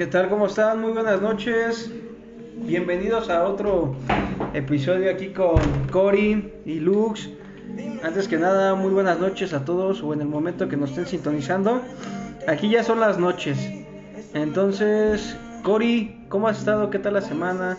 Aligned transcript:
¿Qué 0.00 0.06
tal? 0.06 0.30
¿Cómo 0.30 0.46
están? 0.46 0.80
Muy 0.80 0.92
buenas 0.92 1.20
noches. 1.20 1.90
Bienvenidos 2.56 3.28
a 3.28 3.44
otro 3.46 3.94
episodio 4.54 5.10
aquí 5.10 5.28
con 5.28 5.60
Cory 5.92 6.54
y 6.64 6.80
Lux. 6.80 7.28
Antes 8.02 8.26
que 8.26 8.38
nada, 8.38 8.74
muy 8.74 8.92
buenas 8.92 9.20
noches 9.20 9.52
a 9.52 9.62
todos 9.66 10.02
o 10.02 10.14
en 10.14 10.22
el 10.22 10.26
momento 10.26 10.70
que 10.70 10.78
nos 10.78 10.88
estén 10.88 11.06
sintonizando. 11.06 11.82
Aquí 12.48 12.70
ya 12.70 12.82
son 12.82 12.98
las 12.98 13.18
noches. 13.18 13.58
Entonces, 14.32 15.36
Cory, 15.64 16.24
¿cómo 16.30 16.48
has 16.48 16.60
estado? 16.60 16.88
¿Qué 16.88 16.98
tal 16.98 17.12
la 17.12 17.20
semana? 17.20 17.76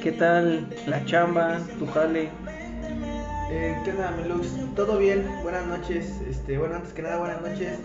¿Qué 0.00 0.12
tal 0.12 0.68
la 0.86 1.04
chamba, 1.06 1.58
tu 1.80 1.86
jale? 1.88 2.28
Eh, 3.50 3.74
¿Qué 3.82 3.92
onda, 3.92 4.10
mi 4.10 4.28
Lux? 4.28 4.46
¿Todo 4.74 4.98
bien? 4.98 5.26
Buenas 5.42 5.66
noches. 5.66 6.20
Este, 6.28 6.58
bueno, 6.58 6.76
antes 6.76 6.92
que 6.92 7.00
nada, 7.00 7.16
buenas 7.16 7.40
noches 7.40 7.78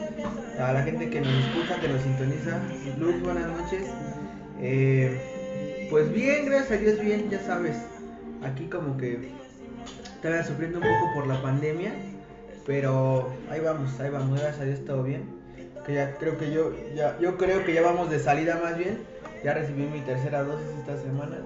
a 0.59 0.73
la 0.73 0.83
gente 0.83 1.09
que 1.09 1.21
nos 1.21 1.33
escucha, 1.33 1.79
que 1.79 1.87
nos 1.87 2.01
sintoniza. 2.01 2.59
Lux, 2.99 3.21
buenas 3.21 3.47
noches. 3.47 3.83
Eh, 4.59 5.87
pues 5.89 6.11
bien, 6.11 6.47
gracias 6.47 6.71
a 6.71 6.81
Dios, 6.81 6.99
bien, 6.99 7.29
ya 7.29 7.39
sabes. 7.39 7.77
Aquí 8.43 8.65
como 8.65 8.97
que 8.97 9.31
estaba 10.15 10.43
sufriendo 10.43 10.79
un 10.79 10.83
poco 10.83 11.13
por 11.13 11.27
la 11.27 11.41
pandemia, 11.41 11.93
pero 12.65 13.33
ahí 13.49 13.61
vamos, 13.61 13.97
ahí 14.01 14.09
vamos, 14.09 14.37
gracias 14.41 14.61
a 14.61 14.65
Dios 14.65 14.83
todo 14.83 15.03
bien. 15.03 15.23
Que 15.85 15.93
ya 15.93 16.17
creo 16.17 16.37
que 16.37 16.51
yo, 16.51 16.73
ya, 16.93 17.17
yo 17.21 17.37
creo 17.37 17.63
que 17.63 17.73
ya 17.73 17.81
vamos 17.81 18.09
de 18.09 18.19
salida 18.19 18.59
más 18.61 18.77
bien. 18.77 18.99
Ya 19.45 19.53
recibí 19.53 19.83
mi 19.83 20.01
tercera 20.01 20.43
dosis 20.43 20.67
esta 20.79 20.97
semana. 20.97 21.37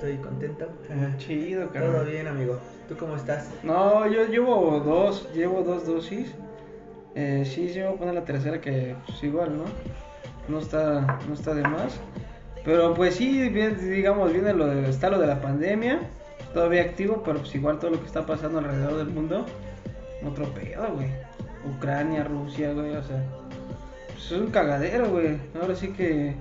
Estoy 0.00 0.16
contento. 0.16 0.66
Chido, 1.18 1.64
Todo 1.64 1.72
carnal. 1.74 2.06
bien, 2.06 2.26
amigo. 2.26 2.58
¿Tú 2.88 2.96
cómo 2.96 3.16
estás? 3.16 3.50
No, 3.62 4.06
yo 4.06 4.24
llevo 4.24 4.80
dos, 4.80 5.28
llevo 5.34 5.60
dos 5.62 5.86
dosis. 5.86 6.34
Eh, 7.14 7.44
sí, 7.44 7.68
sí, 7.68 7.82
voy 7.82 7.92
a 7.92 7.98
poner 7.98 8.14
la 8.14 8.24
tercera 8.24 8.62
que 8.62 8.96
pues 9.04 9.22
igual, 9.22 9.58
¿no? 9.58 9.64
No 10.48 10.60
está, 10.60 11.18
no 11.28 11.34
está 11.34 11.52
de 11.52 11.64
más. 11.64 12.00
Pero 12.64 12.94
pues 12.94 13.16
sí, 13.16 13.46
bien, 13.50 13.76
digamos, 13.78 14.32
viene 14.32 14.54
lo 14.54 14.68
de, 14.68 14.88
está 14.88 15.10
lo 15.10 15.18
de 15.18 15.26
la 15.26 15.42
pandemia, 15.42 16.00
todavía 16.54 16.80
activo, 16.80 17.22
pero 17.22 17.40
pues 17.40 17.54
igual 17.54 17.78
todo 17.78 17.90
lo 17.90 18.00
que 18.00 18.06
está 18.06 18.24
pasando 18.24 18.60
alrededor 18.60 18.96
del 18.96 19.08
mundo, 19.08 19.44
otro 20.26 20.46
pedo, 20.54 20.94
güey. 20.94 21.10
Ucrania, 21.76 22.24
Rusia, 22.24 22.72
güey, 22.72 22.96
o 22.96 23.02
sea, 23.02 23.22
pues 24.14 24.32
es 24.32 24.40
un 24.40 24.50
cagadero, 24.50 25.10
güey. 25.10 25.36
Ahora 25.60 25.74
sí 25.74 25.88
que 25.88 26.36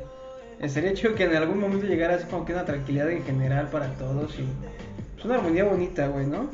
estaría 0.60 0.94
chido 0.94 1.16
que 1.16 1.24
en 1.26 1.36
algún 1.36 1.60
momento 1.60 1.86
llegara 1.86 2.16
así 2.16 2.26
como 2.26 2.46
que 2.46 2.54
una 2.54 2.66
tranquilidad 2.66 3.10
en 3.10 3.24
general 3.24 3.70
para 3.70 3.94
todos 3.96 4.38
y 4.40 4.44
es 5.18 5.26
una 5.26 5.36
armonía 5.36 5.64
bonita, 5.66 6.08
güey, 6.08 6.26
¿no? 6.26 6.50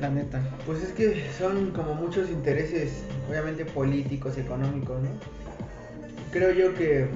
La 0.00 0.08
neta. 0.10 0.40
Pues 0.66 0.82
es 0.82 0.92
que 0.92 1.24
son 1.38 1.70
como 1.70 1.94
muchos 1.94 2.28
intereses, 2.30 3.04
obviamente 3.28 3.64
políticos, 3.64 4.36
económicos, 4.38 5.00
¿no? 5.02 5.08
Creo 6.32 6.52
yo 6.52 6.74
que. 6.74 7.06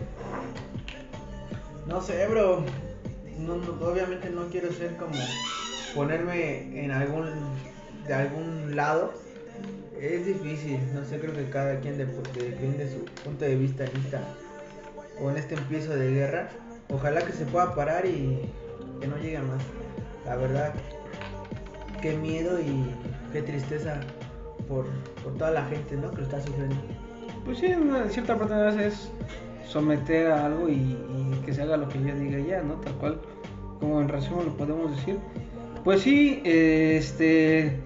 No 1.87 2.00
sé, 2.00 2.27
bro. 2.28 2.65
No, 3.39 3.56
no- 3.56 3.87
obviamente 3.87 4.31
no 4.31 4.47
quiero 4.48 4.72
ser 4.72 4.97
como. 4.97 5.12
ponerme 5.95 6.84
en 6.84 6.91
algún. 6.93 7.27
de 8.06 8.15
algún 8.15 8.77
lado. 8.77 9.12
Es 10.00 10.25
difícil, 10.25 10.78
no 10.95 11.05
sé, 11.05 11.19
creo 11.19 11.34
que 11.34 11.50
cada 11.50 11.81
quien 11.81 11.98
de- 11.98 12.06
defiende 12.06 12.89
su 12.89 13.05
punto 13.25 13.45
de 13.45 13.56
vista 13.56 13.84
en 13.84 13.91
esta. 14.05 14.20
O 15.21 15.31
en 15.31 15.37
este 15.37 15.55
empiezo 15.55 15.95
de 15.95 16.11
guerra. 16.13 16.49
Ojalá 16.91 17.21
que 17.21 17.33
se 17.33 17.45
pueda 17.45 17.75
parar 17.75 18.07
y 18.07 18.51
que 19.01 19.07
no 19.07 19.17
llegue 19.19 19.39
más. 19.41 19.63
La 20.25 20.37
verdad, 20.37 20.73
qué 22.01 22.17
miedo 22.17 22.61
y 22.61 22.95
qué 23.33 23.43
tristeza 23.43 24.01
por, 24.67 24.87
por 25.23 25.35
toda 25.35 25.51
la 25.51 25.65
gente, 25.67 25.97
¿no? 25.97 26.11
Que 26.11 26.19
lo 26.19 26.23
está 26.23 26.41
sufriendo. 26.41 26.77
Pues 27.45 27.59
sí, 27.59 27.67
en 27.67 28.11
cierta 28.11 28.37
parte 28.37 28.55
de 28.55 28.65
veces 28.65 28.87
es 28.87 29.11
someter 29.69 30.31
a 30.31 30.47
algo 30.47 30.69
y, 30.69 30.97
que 31.45 31.55
se 31.55 31.63
haga 31.63 31.77
lo 31.77 31.89
que 31.89 31.99
yo 32.03 32.15
diga 32.15 32.39
ya, 32.41 32.63
¿no? 32.63 32.75
Tal 32.75 32.95
cual, 32.95 33.21
como 33.81 34.01
en 34.01 34.09
resumen 34.09 34.47
lo 34.47 34.57
podemos 34.57 34.95
decir. 34.95 35.19
Pues 35.85 36.03
sí, 36.03 36.43
este, 36.45 37.81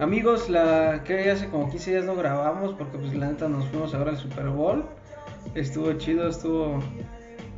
amigos, 0.00 0.48
la 0.48 1.02
que 1.04 1.30
hace 1.30 1.48
como 1.48 1.70
15 1.70 1.90
días 1.90 2.04
no 2.04 2.14
grabamos 2.14 2.74
porque 2.74 2.96
pues 2.96 3.14
la 3.14 3.28
neta 3.28 3.48
nos 3.48 3.66
fuimos 3.66 3.94
ahora 3.94 4.12
al 4.12 4.16
Super 4.16 4.48
Bowl. 4.48 4.84
Estuvo 5.54 5.92
chido, 5.94 6.28
estuvo 6.28 6.78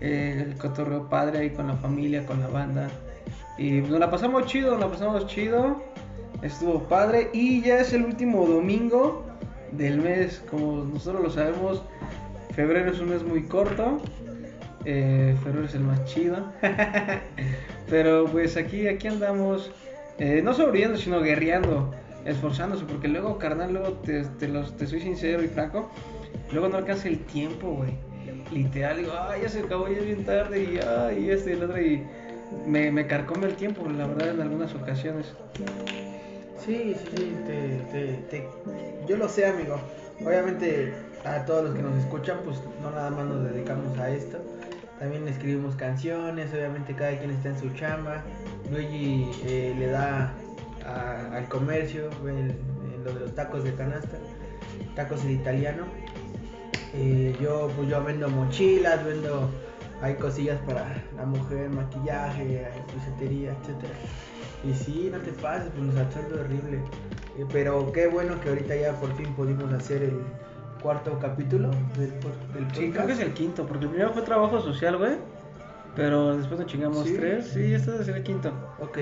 eh, 0.01 0.45
el 0.47 0.57
cotorreo 0.59 1.09
padre 1.09 1.39
ahí 1.39 1.51
con 1.51 1.69
la 1.69 1.77
familia, 1.77 2.27
con 2.27 2.41
la 2.41 2.49
banda. 2.49 2.89
Y 3.57 3.81
pues, 3.81 3.91
nos 3.91 4.01
la 4.01 4.11
pasamos 4.11 4.47
chido, 4.47 4.73
nos 4.73 4.81
la 4.81 4.91
pasamos 4.91 5.27
chido. 5.27 5.83
Estuvo 6.43 6.81
padre 6.85 7.31
y 7.33 7.63
ya 7.63 7.79
es 7.79 7.93
el 7.93 8.05
último 8.05 8.47
domingo 8.47 9.25
del 9.73 9.99
mes, 10.01 10.43
como 10.51 10.85
nosotros 10.85 11.23
lo 11.23 11.31
sabemos, 11.31 11.83
febrero 12.55 12.91
es 12.91 13.01
un 13.01 13.11
mes 13.11 13.23
muy 13.23 13.45
corto, 13.45 14.01
eh, 14.85 15.35
febrero 15.43 15.67
es 15.67 15.75
el 15.75 15.83
más 15.83 16.05
chido, 16.05 16.37
pero 17.91 18.27
pues 18.27 18.57
aquí, 18.57 18.87
aquí 18.89 19.09
andamos, 19.09 19.71
eh, 20.19 20.43
no 20.45 20.55
sobreviviendo, 20.55 20.99
sino 20.99 21.21
guerreando, 21.21 21.93
esforzándose, 22.25 22.85
porque 22.85 23.09
luego, 23.09 23.39
carnal, 23.39 23.73
luego 23.73 23.93
te, 24.05 24.25
te, 24.25 24.49
los, 24.49 24.77
te 24.77 24.87
soy 24.87 25.01
sincero 25.01 25.43
y 25.43 25.49
franco, 25.49 25.91
luego 26.53 26.69
no 26.69 26.77
alcanza 26.79 27.09
el 27.09 27.19
tiempo, 27.21 27.69
güey, 27.71 27.93
literal, 28.53 28.99
digo, 28.99 29.13
ay, 29.29 29.43
ya 29.43 29.49
se 29.49 29.61
acabó, 29.61 29.89
ya 29.89 29.99
es 29.99 30.05
bien 30.07 30.25
tarde, 30.25 30.63
y 30.63 30.79
ay, 30.79 31.31
este 31.31 31.51
y 31.51 31.53
el 31.55 31.63
otro, 31.65 31.81
y 31.81 32.03
me, 32.67 32.91
me 32.91 33.07
carcome 33.07 33.47
el 33.47 33.55
tiempo, 33.55 33.87
la 33.89 34.07
verdad, 34.07 34.31
en 34.35 34.41
algunas 34.41 34.75
ocasiones. 34.75 35.33
Sí, 36.65 36.95
sí, 36.99 37.09
sí, 37.17 37.37
te, 37.47 38.13
te- 38.31 38.49
yo 39.07 39.17
lo 39.17 39.29
sé, 39.29 39.47
amigo. 39.47 39.79
Obviamente 40.25 40.95
a 41.25 41.45
todos 41.45 41.65
los 41.65 41.75
que 41.75 41.83
nos 41.83 41.97
escuchan, 41.99 42.39
pues 42.45 42.59
no 42.81 42.91
nada 42.91 43.11
más 43.11 43.27
nos 43.27 43.45
dedicamos 43.51 43.99
a 43.99 44.09
esto. 44.11 44.39
También 44.99 45.27
escribimos 45.29 45.75
canciones, 45.75 46.55
obviamente 46.55 46.95
cada 46.95 47.19
quien 47.19 47.31
está 47.33 47.51
en 47.51 47.59
su 47.59 47.69
chamba. 47.75 48.23
Luigi 48.71 49.31
eh, 49.45 49.75
le 49.79 49.89
da 49.89 50.33
al 51.33 51.49
comercio, 51.49 52.09
lo 53.05 53.13
de 53.13 53.21
los 53.21 53.35
tacos 53.35 53.65
de 53.65 53.75
canasta, 53.75 54.17
tacos 54.95 55.23
en 55.25 55.33
italiano. 55.33 55.85
Eh, 56.97 57.37
yo 57.41 57.71
pues 57.77 57.89
yo 57.89 58.03
vendo 58.05 58.29
mochilas, 58.29 59.05
vendo 59.05 59.51
hay 60.01 60.15
cosillas 60.15 60.59
para 60.67 61.03
la 61.17 61.25
mujer, 61.25 61.69
maquillaje, 61.71 62.67
bisutería, 62.95 63.51
etcétera. 63.61 63.95
Y 64.65 64.73
sí, 64.75 65.09
no 65.13 65.19
te 65.19 65.33
pases, 65.33 65.71
pues 65.75 65.83
nos 65.87 65.97
asueldo 65.97 66.41
horrible. 66.41 66.79
Eh, 67.39 67.45
pero 67.53 67.91
qué 67.93 68.07
bueno 68.07 68.41
que 68.41 68.49
ahorita 68.51 68.77
ya 68.77 68.93
por 69.01 69.15
fin 69.17 69.27
pudimos 69.35 69.73
hacer 69.73 70.03
el 70.03 70.21
cuarto 70.83 71.19
capítulo 71.21 71.71
del, 71.99 72.13
por- 72.15 72.37
del 72.55 72.75
Sí, 72.75 72.91
creo 72.93 73.07
que 73.07 73.13
es 73.13 73.21
el 73.21 73.33
quinto, 73.33 73.67
porque 73.67 73.85
el 73.87 73.91
primero 73.91 74.13
fue 74.13 74.23
trabajo 74.23 74.61
social, 74.61 74.97
güey. 74.99 75.13
Pero 75.97 76.37
después 76.37 76.59
nos 76.61 76.69
chingamos 76.69 77.05
¿Sí? 77.05 77.15
tres. 77.17 77.47
Sí, 77.47 77.73
este 77.73 78.03
ser 78.05 78.17
el 78.17 78.23
quinto. 78.23 78.53
Ok, 78.81 78.99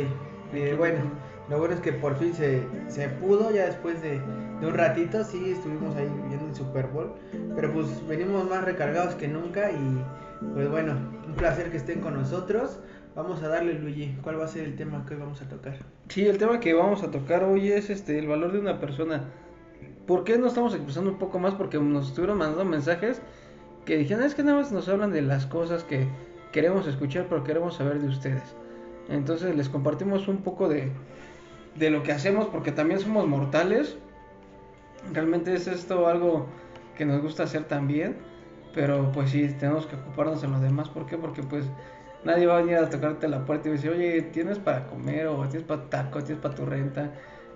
eh, 0.52 0.75
bueno, 0.76 1.00
lo 1.48 1.58
bueno 1.58 1.75
es 1.75 1.80
que 1.80 1.92
por 1.92 2.16
fin 2.16 2.34
se, 2.34 2.62
se 2.88 3.08
pudo, 3.08 3.50
ya 3.50 3.66
después 3.66 4.00
de, 4.03 4.20
de 4.60 4.66
un 4.66 4.75
ratito, 4.75 5.25
sí, 5.25 5.50
estuvimos 5.50 5.94
ahí 5.97 6.08
viendo 6.28 6.47
el 6.47 6.54
Super 6.54 6.86
Bowl, 6.86 7.12
pero 7.54 7.72
pues 7.72 7.86
venimos 8.06 8.48
más 8.48 8.64
recargados 8.64 9.14
que 9.14 9.28
nunca 9.28 9.70
y 9.70 10.04
pues 10.54 10.70
bueno, 10.70 10.94
un 11.26 11.34
placer 11.34 11.70
que 11.70 11.76
estén 11.76 12.00
con 12.00 12.14
nosotros. 12.14 12.78
Vamos 13.14 13.42
a 13.42 13.48
darle, 13.48 13.75
Luigi, 13.75 14.16
¿cuál 14.22 14.41
va 14.41 14.47
a 14.47 14.48
ser 14.48 14.64
el 14.64 14.75
tema 14.75 15.04
que 15.06 15.14
hoy 15.14 15.20
vamos 15.20 15.42
a 15.42 15.48
tocar? 15.48 15.76
Sí, 16.08 16.26
el 16.26 16.38
tema 16.38 16.60
que 16.60 16.72
vamos 16.72 17.02
a 17.02 17.10
tocar 17.10 17.44
hoy 17.44 17.70
es 17.70 17.91
este 17.91 18.19
el 18.19 18.26
valor 18.26 18.52
de 18.52 18.58
una 18.58 18.81
persona. 18.81 19.25
¿Por 20.06 20.25
qué 20.25 20.38
no 20.38 20.47
estamos 20.47 20.75
expresando 20.75 21.10
un 21.10 21.19
poco 21.19 21.38
más? 21.38 21.54
Porque 21.54 21.78
nos 21.78 22.08
estuvieron 22.08 22.38
mandando 22.38 22.64
mensajes 22.64 23.20
que 23.84 23.98
dijeron, 23.98 24.25
es 24.25 24.34
que 24.34 24.42
nada 24.42 24.58
más 24.58 24.72
nos 24.72 24.88
hablan 24.88 25.12
de 25.12 25.22
las 25.22 25.47
cosas 25.47 25.84
que 25.84 26.06
queremos 26.52 26.86
escuchar, 26.86 27.26
pero 27.28 27.44
queremos 27.44 27.76
saber 27.76 28.00
de 28.00 28.08
ustedes. 28.08 28.42
Entonces 29.08 29.54
les 29.56 29.69
compartimos 29.69 30.28
un 30.28 30.38
poco 30.38 30.69
de, 30.69 30.91
de 31.75 31.91
lo 31.91 32.03
que 32.03 32.12
hacemos, 32.12 32.47
porque 32.47 32.72
también 32.72 33.00
somos 33.00 33.27
mortales. 33.27 33.97
Realmente 35.12 35.55
es 35.55 35.66
esto 35.66 36.06
algo 36.06 36.47
que 36.97 37.05
nos 37.05 37.21
gusta 37.22 37.44
hacer 37.44 37.65
también, 37.65 38.16
pero 38.75 39.10
pues 39.12 39.31
sí, 39.31 39.49
tenemos 39.59 39.87
que 39.87 39.96
ocuparnos 39.96 40.43
en 40.44 40.52
lo 40.52 40.61
demás. 40.61 40.88
¿Por 40.88 41.06
qué? 41.06 41.17
Porque 41.17 41.43
pues 41.43 41.64
nadie 42.25 42.46
va 42.46 42.58
a 42.58 42.61
venir 42.61 42.76
a 42.76 42.88
tocarte 42.88 43.29
la 43.29 43.44
puerta 43.44 43.69
y 43.69 43.73
decir, 43.73 43.91
oye, 43.91 44.23
¿tienes 44.23 44.58
para 44.58 44.87
comer? 44.87 45.26
O 45.26 45.43
tienes 45.49 45.67
para 45.67 45.88
taco, 45.88 46.23
tienes 46.23 46.43
para 46.43 46.55
tu 46.55 46.67
renta. 46.67 47.11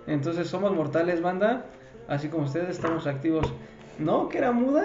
Entonces 0.06 0.48
somos 0.48 0.74
mortales, 0.74 1.20
banda. 1.20 1.66
Así 2.08 2.28
como 2.28 2.44
ustedes 2.44 2.70
estamos 2.70 3.06
activos. 3.06 3.52
¿No? 3.98 4.28
¿Que 4.28 4.38
era 4.38 4.52
muda? 4.52 4.84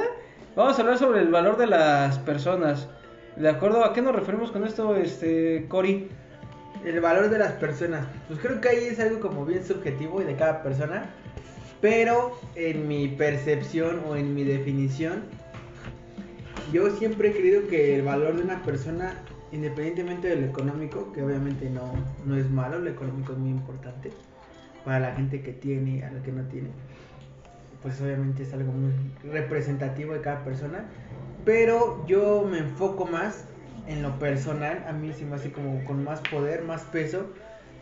Vamos 0.56 0.78
a 0.78 0.82
hablar 0.82 0.98
sobre 0.98 1.22
el 1.22 1.30
valor 1.30 1.58
de 1.58 1.68
las 1.68 2.20
personas. 2.20 2.90
¿De 3.36 3.50
acuerdo? 3.50 3.86
¿A 3.86 3.94
qué 3.94 4.02
nos 4.02 4.16
referimos 4.16 4.52
con 4.52 4.66
esto, 4.66 4.96
este, 4.96 5.66
Cory? 5.70 6.10
El 6.84 7.00
valor 7.00 7.30
de 7.30 7.38
las 7.38 7.54
personas. 7.54 8.06
Pues 8.28 8.40
creo 8.40 8.60
que 8.60 8.70
ahí 8.70 8.86
es 8.86 9.00
algo 9.00 9.20
como 9.20 9.46
bien 9.46 9.64
subjetivo 9.64 10.22
y 10.22 10.26
de 10.26 10.36
cada 10.36 10.64
persona. 10.64 11.10
Pero 11.80 12.40
en 12.56 12.88
mi 12.88 13.08
percepción 13.08 14.02
o 14.08 14.16
en 14.16 14.36
mi 14.36 14.44
definición, 14.44 15.24
yo 16.72 16.90
siempre 16.98 17.30
he 17.30 17.32
creído 17.34 17.68
que 17.68 17.96
el 17.96 18.04
valor 18.04 18.36
de 18.36 18.44
una 18.44 18.62
persona, 18.64 19.14
independientemente 19.52 20.28
de 20.28 20.36
lo 20.38 20.46
económico, 20.48 21.12
que 21.12 21.24
obviamente 21.24 21.70
no, 21.70 21.92
no 22.26 22.36
es 22.36 22.50
malo, 22.50 22.80
lo 22.80 22.90
económico 22.90 23.34
es 23.34 23.40
muy 23.40 23.50
importante 23.50 24.12
para 24.86 25.00
la 25.00 25.16
gente 25.16 25.42
que 25.42 25.54
tiene 25.54 25.98
y 25.98 26.02
a 26.02 26.12
la 26.12 26.22
que 26.22 26.32
no 26.32 26.44
tiene, 26.44 26.70
pues 27.82 28.00
obviamente 28.02 28.44
es 28.44 28.54
algo 28.54 28.72
muy 28.72 28.92
representativo 29.32 30.14
de 30.14 30.22
cada 30.22 30.44
persona. 30.44 30.86
Pero 31.46 32.06
yo 32.08 32.48
me 32.50 32.60
enfoco 32.60 33.06
más 33.06 33.46
en 33.88 34.02
lo 34.04 34.18
personal, 34.20 34.86
a 34.88 34.92
mí 34.94 35.12
se 35.14 35.26
me 35.26 35.36
hace 35.36 35.52
como 35.52 35.84
con 35.86 36.04
más 36.04 36.20
poder, 36.22 36.64
más 36.64 36.82
peso, 36.84 37.26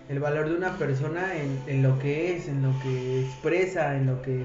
el 0.10 0.20
valor 0.20 0.50
de 0.50 0.56
una 0.56 0.78
persona 0.78 1.36
en, 1.36 1.60
en 1.68 1.84
lo 1.84 2.00
que 2.00 2.36
es, 2.36 2.48
en 2.48 2.64
lo 2.64 2.74
que 2.82 3.22
expresa, 3.26 3.96
en 3.96 4.08
lo 4.08 4.22
que 4.22 4.44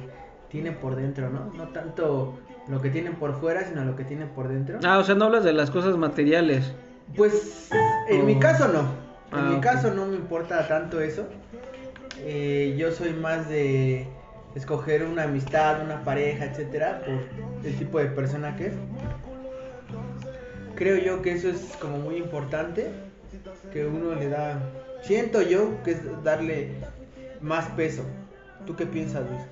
tiene 0.51 0.73
por 0.73 0.95
dentro, 0.97 1.31
¿no? 1.31 1.53
No 1.57 1.69
tanto 1.69 2.39
lo 2.69 2.81
que 2.83 2.91
tienen 2.91 3.15
por 3.17 3.39
fuera, 3.41 3.65
sino 3.65 3.85
lo 3.85 3.97
que 3.97 4.05
tienen 4.05 4.29
por 4.29 4.49
dentro. 4.49 4.79
Ah, 4.85 4.99
o 4.99 5.05
sea, 5.05 5.15
no 5.15 5.27
hablas 5.27 5.45
de 5.45 5.53
las 5.53 5.71
cosas 5.71 5.97
materiales. 5.97 6.75
Pues 7.17 7.71
en 8.09 8.25
mi 8.27 8.35
Oh. 8.37 8.41
caso 8.41 8.69
no. 8.69 8.81
En 9.39 9.47
Ah, 9.47 9.51
mi 9.55 9.61
caso 9.61 9.93
no 9.93 10.07
me 10.07 10.17
importa 10.17 10.67
tanto 10.69 11.01
eso. 11.01 11.27
Eh, 12.21 12.75
yo 12.79 12.93
soy 12.93 13.13
más 13.13 13.49
de 13.49 14.07
escoger 14.55 15.03
una 15.05 15.25
amistad, 15.25 15.83
una 15.85 16.05
pareja, 16.05 16.45
etcétera, 16.45 17.01
por 17.05 17.67
el 17.67 17.75
tipo 17.77 17.99
de 17.99 18.07
persona 18.07 18.55
que 18.57 18.67
es. 18.69 18.73
Creo 20.77 20.97
yo 20.99 21.23
que 21.23 21.33
eso 21.33 21.49
es 21.49 21.77
como 21.81 21.99
muy 21.99 22.17
importante, 22.17 22.91
que 23.73 23.87
uno 23.87 24.15
le 24.15 24.29
da, 24.29 24.59
siento 25.03 25.43
yo 25.43 25.83
que 25.85 25.93
es 25.93 25.99
darle 26.25 26.73
más 27.41 27.67
peso. 27.71 28.03
¿Tú 28.67 28.75
qué 28.75 28.87
piensas, 28.87 29.23
Luis? 29.29 29.43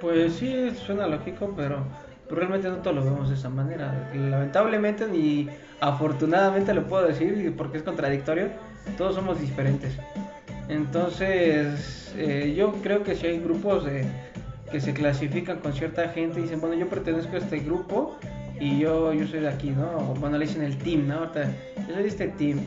Pues 0.00 0.34
sí, 0.34 0.70
suena 0.86 1.06
lógico, 1.06 1.52
pero 1.56 1.84
realmente 2.30 2.68
no 2.68 2.76
todos 2.76 2.96
lo 2.96 3.04
vemos 3.04 3.28
de 3.28 3.34
esa 3.34 3.48
manera. 3.48 4.10
Lamentablemente 4.14 5.06
ni 5.08 5.48
afortunadamente 5.80 6.74
lo 6.74 6.86
puedo 6.86 7.06
decir 7.06 7.54
porque 7.56 7.78
es 7.78 7.82
contradictorio, 7.82 8.48
todos 8.96 9.14
somos 9.14 9.40
diferentes. 9.40 9.96
Entonces, 10.68 12.12
eh, 12.16 12.54
yo 12.56 12.72
creo 12.82 13.02
que 13.02 13.14
si 13.14 13.26
hay 13.26 13.38
grupos 13.40 13.84
de- 13.84 14.04
que 14.70 14.80
se 14.80 14.92
clasifican 14.92 15.60
con 15.60 15.72
cierta 15.72 16.08
gente 16.10 16.40
y 16.40 16.42
dicen, 16.42 16.60
bueno, 16.60 16.76
yo 16.76 16.88
pertenezco 16.88 17.36
a 17.36 17.38
este 17.38 17.60
grupo 17.60 18.16
y 18.60 18.78
yo, 18.78 19.12
yo 19.12 19.26
soy 19.26 19.40
de 19.40 19.48
aquí, 19.48 19.70
¿no? 19.70 20.14
Bueno, 20.20 20.38
le 20.38 20.46
dicen 20.46 20.62
el 20.62 20.76
team, 20.78 21.06
¿no? 21.06 21.32
Yo 21.34 21.94
soy 21.94 22.02
de 22.02 22.08
este 22.08 22.28
team. 22.28 22.60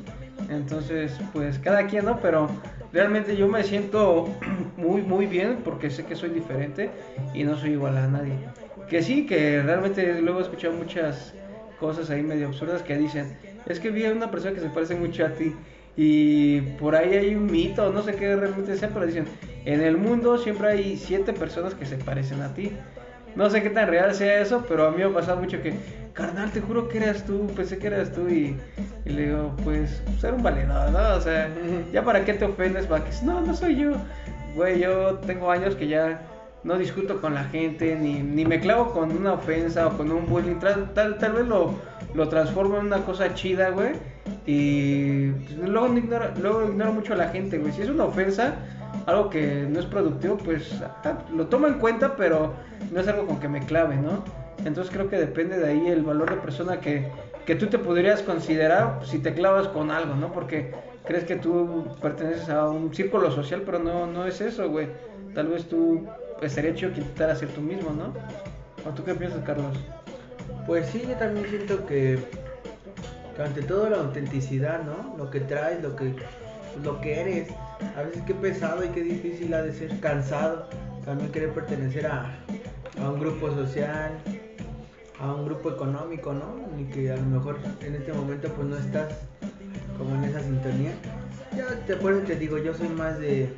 Entonces, 0.49 1.13
pues 1.33 1.59
cada 1.59 1.87
quien, 1.87 2.05
¿no? 2.05 2.19
Pero 2.19 2.49
realmente 2.93 3.35
yo 3.35 3.47
me 3.47 3.63
siento 3.63 4.29
muy, 4.77 5.01
muy 5.01 5.25
bien 5.25 5.59
porque 5.63 5.89
sé 5.89 6.05
que 6.05 6.15
soy 6.15 6.29
diferente 6.29 6.89
y 7.33 7.43
no 7.43 7.57
soy 7.57 7.71
igual 7.71 7.97
a 7.97 8.07
nadie. 8.07 8.33
Que 8.89 9.01
sí, 9.01 9.25
que 9.25 9.61
realmente 9.61 10.21
luego 10.21 10.39
he 10.39 10.43
escuchado 10.43 10.73
muchas 10.73 11.33
cosas 11.79 12.09
ahí 12.09 12.21
medio 12.21 12.47
absurdas 12.47 12.83
que 12.83 12.97
dicen, 12.97 13.37
es 13.65 13.79
que 13.79 13.89
vi 13.89 14.05
a 14.05 14.11
una 14.11 14.29
persona 14.29 14.53
que 14.53 14.61
se 14.61 14.69
parece 14.69 14.95
mucho 14.95 15.25
a 15.25 15.29
ti 15.29 15.53
y 15.97 16.61
por 16.79 16.95
ahí 16.95 17.13
hay 17.15 17.35
un 17.35 17.47
mito, 17.47 17.91
no 17.91 18.01
sé 18.01 18.15
qué 18.15 18.35
realmente 18.35 18.77
sea, 18.77 18.89
pero 18.89 19.05
dicen, 19.05 19.25
en 19.65 19.81
el 19.81 19.97
mundo 19.97 20.37
siempre 20.37 20.69
hay 20.69 20.97
siete 20.97 21.33
personas 21.33 21.73
que 21.73 21.85
se 21.85 21.97
parecen 21.97 22.41
a 22.41 22.53
ti. 22.53 22.71
No 23.35 23.49
sé 23.49 23.63
qué 23.63 23.69
tan 23.69 23.87
real 23.87 24.13
sea 24.13 24.41
eso, 24.41 24.65
pero 24.67 24.87
a 24.87 24.91
mí 24.91 24.97
me 24.97 25.05
ha 25.05 25.13
pasado 25.13 25.37
mucho 25.37 25.61
que, 25.61 25.73
carnal, 26.13 26.51
te 26.51 26.59
juro 26.61 26.89
que 26.89 26.97
eras 26.97 27.23
tú, 27.25 27.47
pensé 27.55 27.77
que 27.77 27.87
eras 27.87 28.11
tú 28.11 28.27
y, 28.27 28.57
y 29.05 29.09
le 29.09 29.27
digo, 29.27 29.55
pues, 29.63 30.03
ser 30.19 30.33
un 30.33 30.43
valedor, 30.43 30.91
¿no? 30.91 31.15
O 31.15 31.21
sea, 31.21 31.49
ya 31.93 32.03
para 32.03 32.25
qué 32.25 32.33
te 32.33 32.45
ofendes, 32.45 32.85
para 32.87 33.05
que, 33.05 33.11
no, 33.23 33.41
no 33.41 33.53
soy 33.55 33.77
yo. 33.77 33.91
Güey, 34.55 34.79
yo 34.81 35.15
tengo 35.25 35.49
años 35.49 35.75
que 35.75 35.87
ya 35.87 36.21
no 36.63 36.77
discuto 36.77 37.21
con 37.21 37.33
la 37.33 37.45
gente, 37.45 37.95
ni, 37.95 38.21
ni 38.21 38.43
me 38.45 38.59
clavo 38.59 38.91
con 38.91 39.11
una 39.15 39.33
ofensa 39.33 39.87
o 39.87 39.97
con 39.97 40.11
un 40.11 40.25
bullying, 40.27 40.55
Tra- 40.59 40.93
tal, 40.93 41.17
tal 41.17 41.33
vez 41.33 41.47
lo, 41.47 41.73
lo 42.13 42.27
transformo 42.29 42.77
en 42.77 42.87
una 42.87 43.03
cosa 43.05 43.33
chida, 43.33 43.69
güey. 43.69 43.93
Y 44.45 45.29
pues, 45.29 45.69
luego, 45.69 45.87
no 45.89 45.97
ignoro, 45.97 46.25
luego 46.41 46.67
ignoro 46.67 46.93
mucho 46.93 47.13
a 47.13 47.17
la 47.17 47.29
gente, 47.29 47.57
güey. 47.57 47.71
Si 47.73 47.81
es 47.81 47.89
una 47.89 48.05
ofensa, 48.05 48.55
algo 49.05 49.29
que 49.29 49.67
no 49.69 49.79
es 49.79 49.85
productivo, 49.85 50.37
pues 50.37 50.73
lo 51.33 51.47
tomo 51.47 51.67
en 51.67 51.75
cuenta, 51.75 52.15
pero 52.15 52.53
no 52.91 52.99
es 52.99 53.07
algo 53.07 53.25
con 53.25 53.39
que 53.39 53.47
me 53.47 53.65
clave, 53.65 53.95
¿no? 53.97 54.23
Entonces 54.65 54.93
creo 54.93 55.09
que 55.09 55.17
depende 55.17 55.57
de 55.57 55.69
ahí 55.69 55.87
el 55.87 56.03
valor 56.03 56.29
de 56.29 56.37
persona 56.37 56.79
que, 56.79 57.07
que 57.45 57.55
tú 57.55 57.67
te 57.67 57.79
podrías 57.79 58.21
considerar 58.21 58.99
si 59.03 59.19
te 59.19 59.33
clavas 59.33 59.67
con 59.69 59.89
algo, 59.89 60.15
¿no? 60.15 60.31
Porque 60.31 60.71
crees 61.05 61.23
que 61.23 61.35
tú 61.35 61.87
perteneces 62.01 62.49
a 62.49 62.69
un 62.69 62.93
círculo 62.93 63.31
social, 63.31 63.63
pero 63.65 63.79
no, 63.79 64.05
no 64.05 64.25
es 64.25 64.39
eso, 64.41 64.69
güey. 64.69 64.87
Tal 65.33 65.47
vez 65.47 65.65
tú 65.65 66.05
pues, 66.39 66.51
estaría 66.51 66.75
chido 66.75 66.93
que 66.93 66.99
intentaras 66.99 67.39
ser 67.39 67.49
tú 67.49 67.61
mismo, 67.61 67.91
¿no? 67.91 68.13
¿O 68.87 68.93
tú 68.93 69.03
qué 69.03 69.15
piensas, 69.15 69.43
Carlos? 69.43 69.77
Pues 70.65 70.87
sí, 70.87 71.03
yo 71.07 71.15
también 71.15 71.47
siento 71.49 71.85
que, 71.85 72.19
ante 73.37 73.61
todo 73.61 73.89
la 73.89 73.97
autenticidad, 73.97 74.83
¿no? 74.83 75.17
Lo 75.17 75.29
que 75.29 75.39
traes, 75.41 75.81
lo 75.81 75.95
que, 75.95 76.13
lo 76.83 77.01
que 77.01 77.19
eres. 77.19 77.49
A 77.97 78.03
veces 78.03 78.23
qué 78.25 78.33
pesado 78.33 78.85
y 78.85 78.89
qué 78.89 79.01
difícil 79.01 79.53
ha 79.53 79.63
de 79.63 79.73
ser 79.73 79.99
cansado. 79.99 80.67
También 81.03 81.31
querer 81.31 81.49
pertenecer 81.49 82.05
a, 82.05 82.37
a 83.01 83.09
un 83.09 83.19
grupo 83.19 83.49
social, 83.51 84.11
a 85.19 85.33
un 85.33 85.45
grupo 85.45 85.71
económico, 85.71 86.33
¿no? 86.33 86.55
Y 86.79 86.85
que 86.85 87.11
a 87.11 87.15
lo 87.15 87.23
mejor 87.23 87.57
en 87.81 87.95
este 87.95 88.13
momento 88.13 88.47
pues 88.49 88.67
no 88.67 88.77
estás 88.77 89.13
como 89.97 90.15
en 90.15 90.23
esa 90.25 90.41
sintonía. 90.41 90.91
Yo 91.55 91.65
te, 91.85 91.93
eso 91.93 92.25
te 92.25 92.35
digo, 92.35 92.57
yo 92.57 92.73
soy 92.73 92.89
más 92.89 93.19
de... 93.19 93.53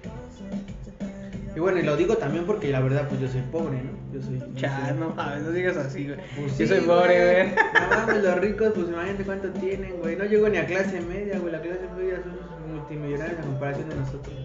Y 1.56 1.60
bueno, 1.60 1.80
y 1.80 1.84
lo 1.84 1.96
digo 1.96 2.16
también 2.18 2.46
porque 2.46 2.72
la 2.72 2.80
verdad 2.80 3.08
pues 3.08 3.22
yo 3.22 3.28
soy 3.28 3.42
pobre, 3.52 3.78
¿no? 3.84 3.92
Yo 4.12 4.22
soy... 4.26 4.40
yo 4.40 4.68
soy- 4.70 4.98
no 5.00 5.10
mames, 5.12 5.44
no 5.44 5.52
digas 5.52 5.78
así, 5.78 6.06
güey. 6.08 6.18
pues 6.36 6.58
Yo 6.58 6.66
sí, 6.66 6.68
soy 6.68 6.82
pobre, 6.82 7.34
güey. 7.34 7.56
No 7.56 7.96
mames, 7.98 8.24
los 8.24 8.40
ricos, 8.40 8.72
pues 8.74 8.88
imagínate 8.88 9.24
cuánto 9.24 9.50
tienen, 9.52 9.98
güey. 10.00 10.16
No 10.16 10.26
llego 10.26 10.50
ni 10.50 10.58
a 10.58 10.66
clase 10.66 11.00
media, 11.02 11.38
güey. 11.40 11.52
La 11.52 11.62
clase 11.62 11.82
media 11.96 12.22
son 12.24 12.76
multimillonarios 12.76 13.40
a 13.40 13.42
comparación 13.44 13.90
de 13.90 13.96
nosotros. 13.96 14.36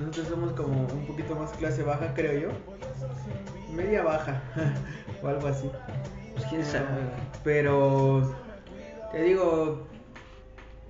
Nosotros 0.00 0.28
somos 0.28 0.52
como 0.54 0.86
un 0.86 1.06
poquito 1.06 1.34
más 1.36 1.50
clase 1.52 1.82
baja, 1.82 2.12
creo 2.14 2.40
yo. 2.40 2.48
Media 3.74 4.02
baja, 4.02 4.40
o 5.22 5.28
algo 5.28 5.46
así. 5.48 5.70
Pues 6.34 6.46
quién 6.46 6.64
sabe, 6.64 6.86
güey. 6.86 7.04
Pero, 7.44 8.34
te 9.12 9.22
digo, 9.22 9.86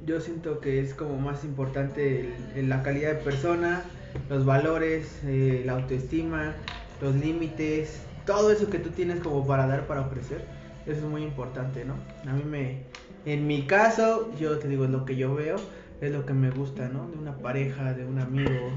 yo 0.06 0.20
siento 0.20 0.60
que 0.60 0.80
es 0.80 0.94
como 0.94 1.16
más 1.18 1.44
importante 1.44 2.20
el- 2.20 2.34
el- 2.56 2.68
la 2.68 2.82
calidad 2.82 3.10
de 3.10 3.16
persona, 3.16 3.82
los 4.28 4.44
valores, 4.44 5.20
eh, 5.24 5.62
la 5.64 5.72
autoestima, 5.72 6.54
los 7.00 7.14
límites, 7.14 8.00
todo 8.26 8.50
eso 8.50 8.70
que 8.70 8.78
tú 8.78 8.90
tienes 8.90 9.20
como 9.20 9.46
para 9.46 9.66
dar, 9.66 9.86
para 9.86 10.02
ofrecer. 10.02 10.44
Eso 10.86 10.98
es 10.98 11.04
muy 11.04 11.22
importante, 11.22 11.84
¿no? 11.84 11.94
A 12.28 12.34
mí 12.34 12.42
me, 12.44 12.82
en 13.24 13.46
mi 13.46 13.66
caso, 13.66 14.30
yo 14.38 14.58
te 14.58 14.68
digo, 14.68 14.86
lo 14.86 15.04
que 15.04 15.16
yo 15.16 15.34
veo 15.34 15.56
es 16.00 16.12
lo 16.12 16.26
que 16.26 16.34
me 16.34 16.50
gusta, 16.50 16.88
¿no? 16.88 17.08
De 17.08 17.16
una 17.16 17.36
pareja, 17.38 17.94
de 17.94 18.04
un 18.04 18.18
amigo, 18.18 18.70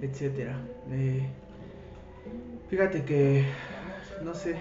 etcétera. 0.00 0.58
Eh, 0.90 1.26
fíjate 2.68 3.04
que, 3.04 3.46
no 4.22 4.34
sé, 4.34 4.56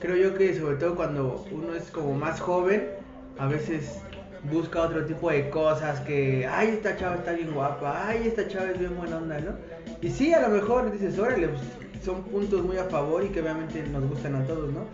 creo 0.00 0.16
yo 0.16 0.34
que 0.34 0.58
sobre 0.58 0.76
todo 0.76 0.96
cuando 0.96 1.44
uno 1.50 1.74
es 1.74 1.90
como 1.90 2.14
más 2.14 2.40
joven, 2.40 2.88
a 3.38 3.46
veces 3.46 4.02
busca 4.50 4.82
otro 4.82 5.04
tipo 5.04 5.30
de 5.30 5.48
cosas 5.50 6.00
que, 6.00 6.46
ay, 6.46 6.68
esta 6.68 6.96
chava 6.96 7.16
está 7.16 7.32
bien 7.32 7.52
guapa, 7.52 8.08
ay, 8.08 8.26
esta 8.26 8.48
chava 8.48 8.70
es 8.70 8.78
bien 8.78 8.96
buena 8.96 9.18
onda, 9.18 9.38
¿no? 9.40 9.52
Y 10.00 10.10
sí, 10.10 10.32
a 10.32 10.40
lo 10.40 10.48
mejor 10.48 10.90
dices, 10.90 11.18
órale, 11.18 11.48
pues, 11.48 11.62
son 12.04 12.24
puntos 12.24 12.62
muy 12.62 12.76
a 12.78 12.84
favor 12.84 13.24
y 13.24 13.28
que 13.28 13.40
obviamente 13.40 13.82
nos 13.84 14.08
gustan 14.08 14.34
a 14.34 14.44
todos, 14.44 14.72
¿no? 14.72 14.86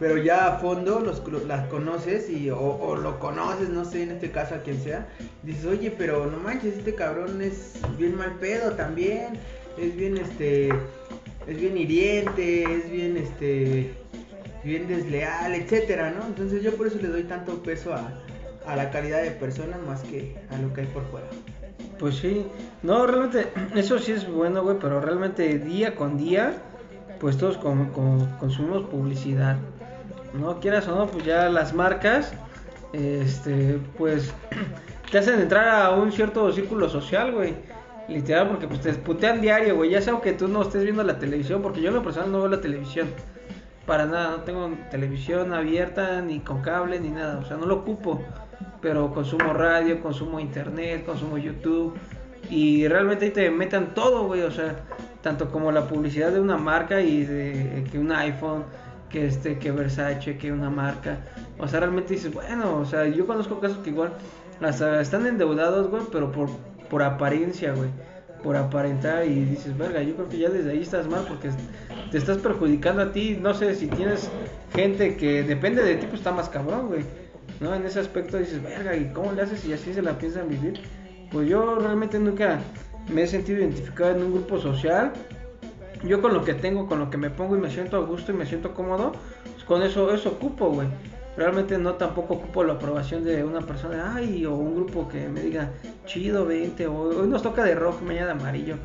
Pero 0.00 0.18
ya 0.18 0.46
a 0.46 0.58
fondo 0.58 1.00
los, 1.00 1.22
las 1.46 1.68
conoces 1.68 2.28
y, 2.28 2.50
o, 2.50 2.58
o 2.58 2.96
lo 2.96 3.18
conoces, 3.20 3.68
no 3.68 3.84
sé, 3.84 4.02
en 4.02 4.10
este 4.10 4.30
caso 4.30 4.56
a 4.56 4.58
quien 4.58 4.80
sea, 4.82 5.06
dices, 5.42 5.64
oye, 5.64 5.92
pero 5.96 6.26
no 6.26 6.38
manches, 6.38 6.76
este 6.78 6.94
cabrón 6.94 7.40
es 7.40 7.74
bien 7.96 8.16
mal 8.16 8.32
pedo 8.40 8.72
también, 8.72 9.38
es 9.78 9.94
bien, 9.96 10.18
este, 10.18 10.68
es 11.46 11.60
bien 11.60 11.78
hiriente, 11.78 12.64
es 12.64 12.90
bien, 12.90 13.16
este, 13.16 13.94
bien 14.64 14.88
desleal, 14.88 15.54
etcétera, 15.54 16.10
¿no? 16.10 16.26
Entonces 16.26 16.62
yo 16.62 16.74
por 16.76 16.88
eso 16.88 16.98
le 17.00 17.08
doy 17.08 17.22
tanto 17.22 17.62
peso 17.62 17.94
a, 17.94 18.12
a 18.66 18.76
la 18.76 18.90
calidad 18.90 19.22
de 19.22 19.30
persona 19.30 19.76
más 19.86 20.02
que 20.02 20.36
a 20.50 20.58
lo 20.58 20.72
que 20.72 20.82
hay 20.82 20.86
por 20.88 21.04
fuera. 21.06 21.26
Pues 21.98 22.16
sí, 22.16 22.46
no, 22.82 23.06
realmente, 23.06 23.48
eso 23.74 23.98
sí 23.98 24.12
es 24.12 24.30
bueno, 24.30 24.62
güey, 24.62 24.76
pero 24.80 25.00
realmente 25.00 25.58
día 25.58 25.94
con 25.94 26.18
día, 26.18 26.54
pues 27.20 27.38
todos 27.38 27.56
con- 27.58 27.86
con- 27.90 28.26
consumimos 28.38 28.84
publicidad, 28.84 29.56
¿no? 30.34 30.60
Quieras 30.60 30.86
o 30.88 30.96
no, 30.96 31.06
pues 31.06 31.24
ya 31.24 31.48
las 31.48 31.72
marcas, 31.74 32.32
este, 32.92 33.78
pues, 33.96 34.32
te 35.10 35.18
hacen 35.18 35.40
entrar 35.40 35.68
a 35.68 35.90
un 35.90 36.12
cierto 36.12 36.50
círculo 36.52 36.88
social, 36.88 37.32
güey, 37.32 37.54
literal, 38.08 38.48
porque 38.48 38.68
pues 38.68 38.80
te 38.80 38.92
putean 38.94 39.40
diario, 39.40 39.76
güey, 39.76 39.90
ya 39.90 40.00
sea 40.02 40.20
que 40.20 40.32
tú 40.32 40.48
no 40.48 40.62
estés 40.62 40.82
viendo 40.82 41.02
la 41.02 41.18
televisión, 41.18 41.62
porque 41.62 41.80
yo 41.80 41.88
en 41.88 41.94
lo 41.94 42.02
personal 42.02 42.30
no 42.32 42.38
veo 42.40 42.48
la 42.48 42.60
televisión, 42.60 43.08
para 43.86 44.04
nada, 44.06 44.30
no 44.30 44.36
tengo 44.42 44.70
televisión 44.90 45.54
abierta, 45.54 46.20
ni 46.20 46.40
con 46.40 46.60
cable, 46.60 47.00
ni 47.00 47.08
nada, 47.10 47.38
o 47.38 47.44
sea, 47.44 47.56
no 47.56 47.66
lo 47.66 47.76
ocupo, 47.76 48.22
pero 48.86 49.12
consumo 49.12 49.52
radio, 49.52 50.00
consumo 50.00 50.38
internet, 50.38 51.04
consumo 51.04 51.38
YouTube, 51.38 51.94
y 52.48 52.86
realmente 52.86 53.30
te 53.30 53.50
metan 53.50 53.94
todo, 53.94 54.28
güey, 54.28 54.42
o 54.42 54.50
sea, 54.52 54.76
tanto 55.22 55.50
como 55.50 55.72
la 55.72 55.88
publicidad 55.88 56.30
de 56.30 56.38
una 56.38 56.56
marca 56.56 57.00
y 57.00 57.24
de 57.24 57.84
que 57.90 57.98
un 57.98 58.12
iPhone, 58.12 58.62
que 59.10 59.26
este, 59.26 59.58
que 59.58 59.72
Versace, 59.72 60.38
que 60.38 60.52
una 60.52 60.70
marca, 60.70 61.18
o 61.58 61.66
sea, 61.66 61.80
realmente 61.80 62.14
dices, 62.14 62.32
bueno, 62.32 62.76
o 62.76 62.84
sea, 62.84 63.08
yo 63.08 63.26
conozco 63.26 63.58
casos 63.58 63.78
que 63.78 63.90
igual 63.90 64.12
están 65.00 65.26
endeudados, 65.26 65.90
güey, 65.90 66.04
pero 66.12 66.30
por, 66.30 66.48
por 66.88 67.02
apariencia, 67.02 67.72
güey. 67.72 67.88
por 68.44 68.54
aparentar 68.54 69.26
y 69.26 69.46
dices, 69.46 69.76
verga, 69.76 70.00
yo 70.00 70.14
creo 70.14 70.28
que 70.28 70.38
ya 70.38 70.48
desde 70.48 70.70
ahí 70.70 70.82
estás 70.82 71.08
mal 71.08 71.24
porque 71.26 71.50
te 72.12 72.18
estás 72.18 72.38
perjudicando 72.38 73.02
a 73.02 73.10
ti. 73.10 73.36
No 73.40 73.52
sé 73.52 73.74
si 73.74 73.88
tienes 73.88 74.30
gente 74.72 75.16
que 75.16 75.42
depende 75.42 75.82
de 75.82 75.96
ti, 75.96 76.06
pues 76.06 76.20
está 76.20 76.30
más 76.30 76.48
cabrón, 76.48 76.86
güey. 76.86 77.25
¿No? 77.60 77.74
En 77.74 77.84
ese 77.84 78.00
aspecto 78.00 78.38
dices, 78.38 78.62
verga, 78.62 78.96
¿y 78.96 79.12
cómo 79.12 79.32
le 79.32 79.42
haces 79.42 79.64
y 79.64 79.72
así 79.72 79.94
se 79.94 80.02
la 80.02 80.18
piensan 80.18 80.48
vivir? 80.48 80.80
Pues 81.30 81.48
yo 81.48 81.76
realmente 81.76 82.18
nunca 82.18 82.60
me 83.12 83.22
he 83.22 83.26
sentido 83.26 83.60
identificado 83.60 84.10
en 84.10 84.22
un 84.22 84.32
grupo 84.32 84.58
social. 84.58 85.12
Yo 86.04 86.20
con 86.20 86.34
lo 86.34 86.44
que 86.44 86.54
tengo, 86.54 86.86
con 86.86 86.98
lo 86.98 87.10
que 87.10 87.16
me 87.16 87.30
pongo 87.30 87.56
y 87.56 87.60
me 87.60 87.70
siento 87.70 87.96
a 87.96 88.00
gusto 88.00 88.32
y 88.32 88.34
me 88.34 88.46
siento 88.46 88.74
cómodo, 88.74 89.12
pues 89.52 89.64
con 89.64 89.82
eso, 89.82 90.12
eso 90.12 90.30
ocupo, 90.30 90.70
güey 90.70 90.88
realmente 91.36 91.76
no 91.78 91.94
tampoco 91.94 92.34
ocupo 92.34 92.64
la 92.64 92.74
aprobación 92.74 93.22
de 93.24 93.44
una 93.44 93.60
persona, 93.60 94.14
ay, 94.16 94.46
o 94.46 94.54
un 94.54 94.74
grupo 94.74 95.08
que 95.08 95.28
me 95.28 95.42
diga, 95.42 95.70
chido, 96.06 96.46
vente, 96.46 96.86
o 96.86 96.94
hoy 96.94 97.28
nos 97.28 97.42
toca 97.42 97.62
de 97.64 97.74
rojo, 97.74 98.04
mañana 98.04 98.26
de 98.26 98.32
amarillo. 98.32 98.76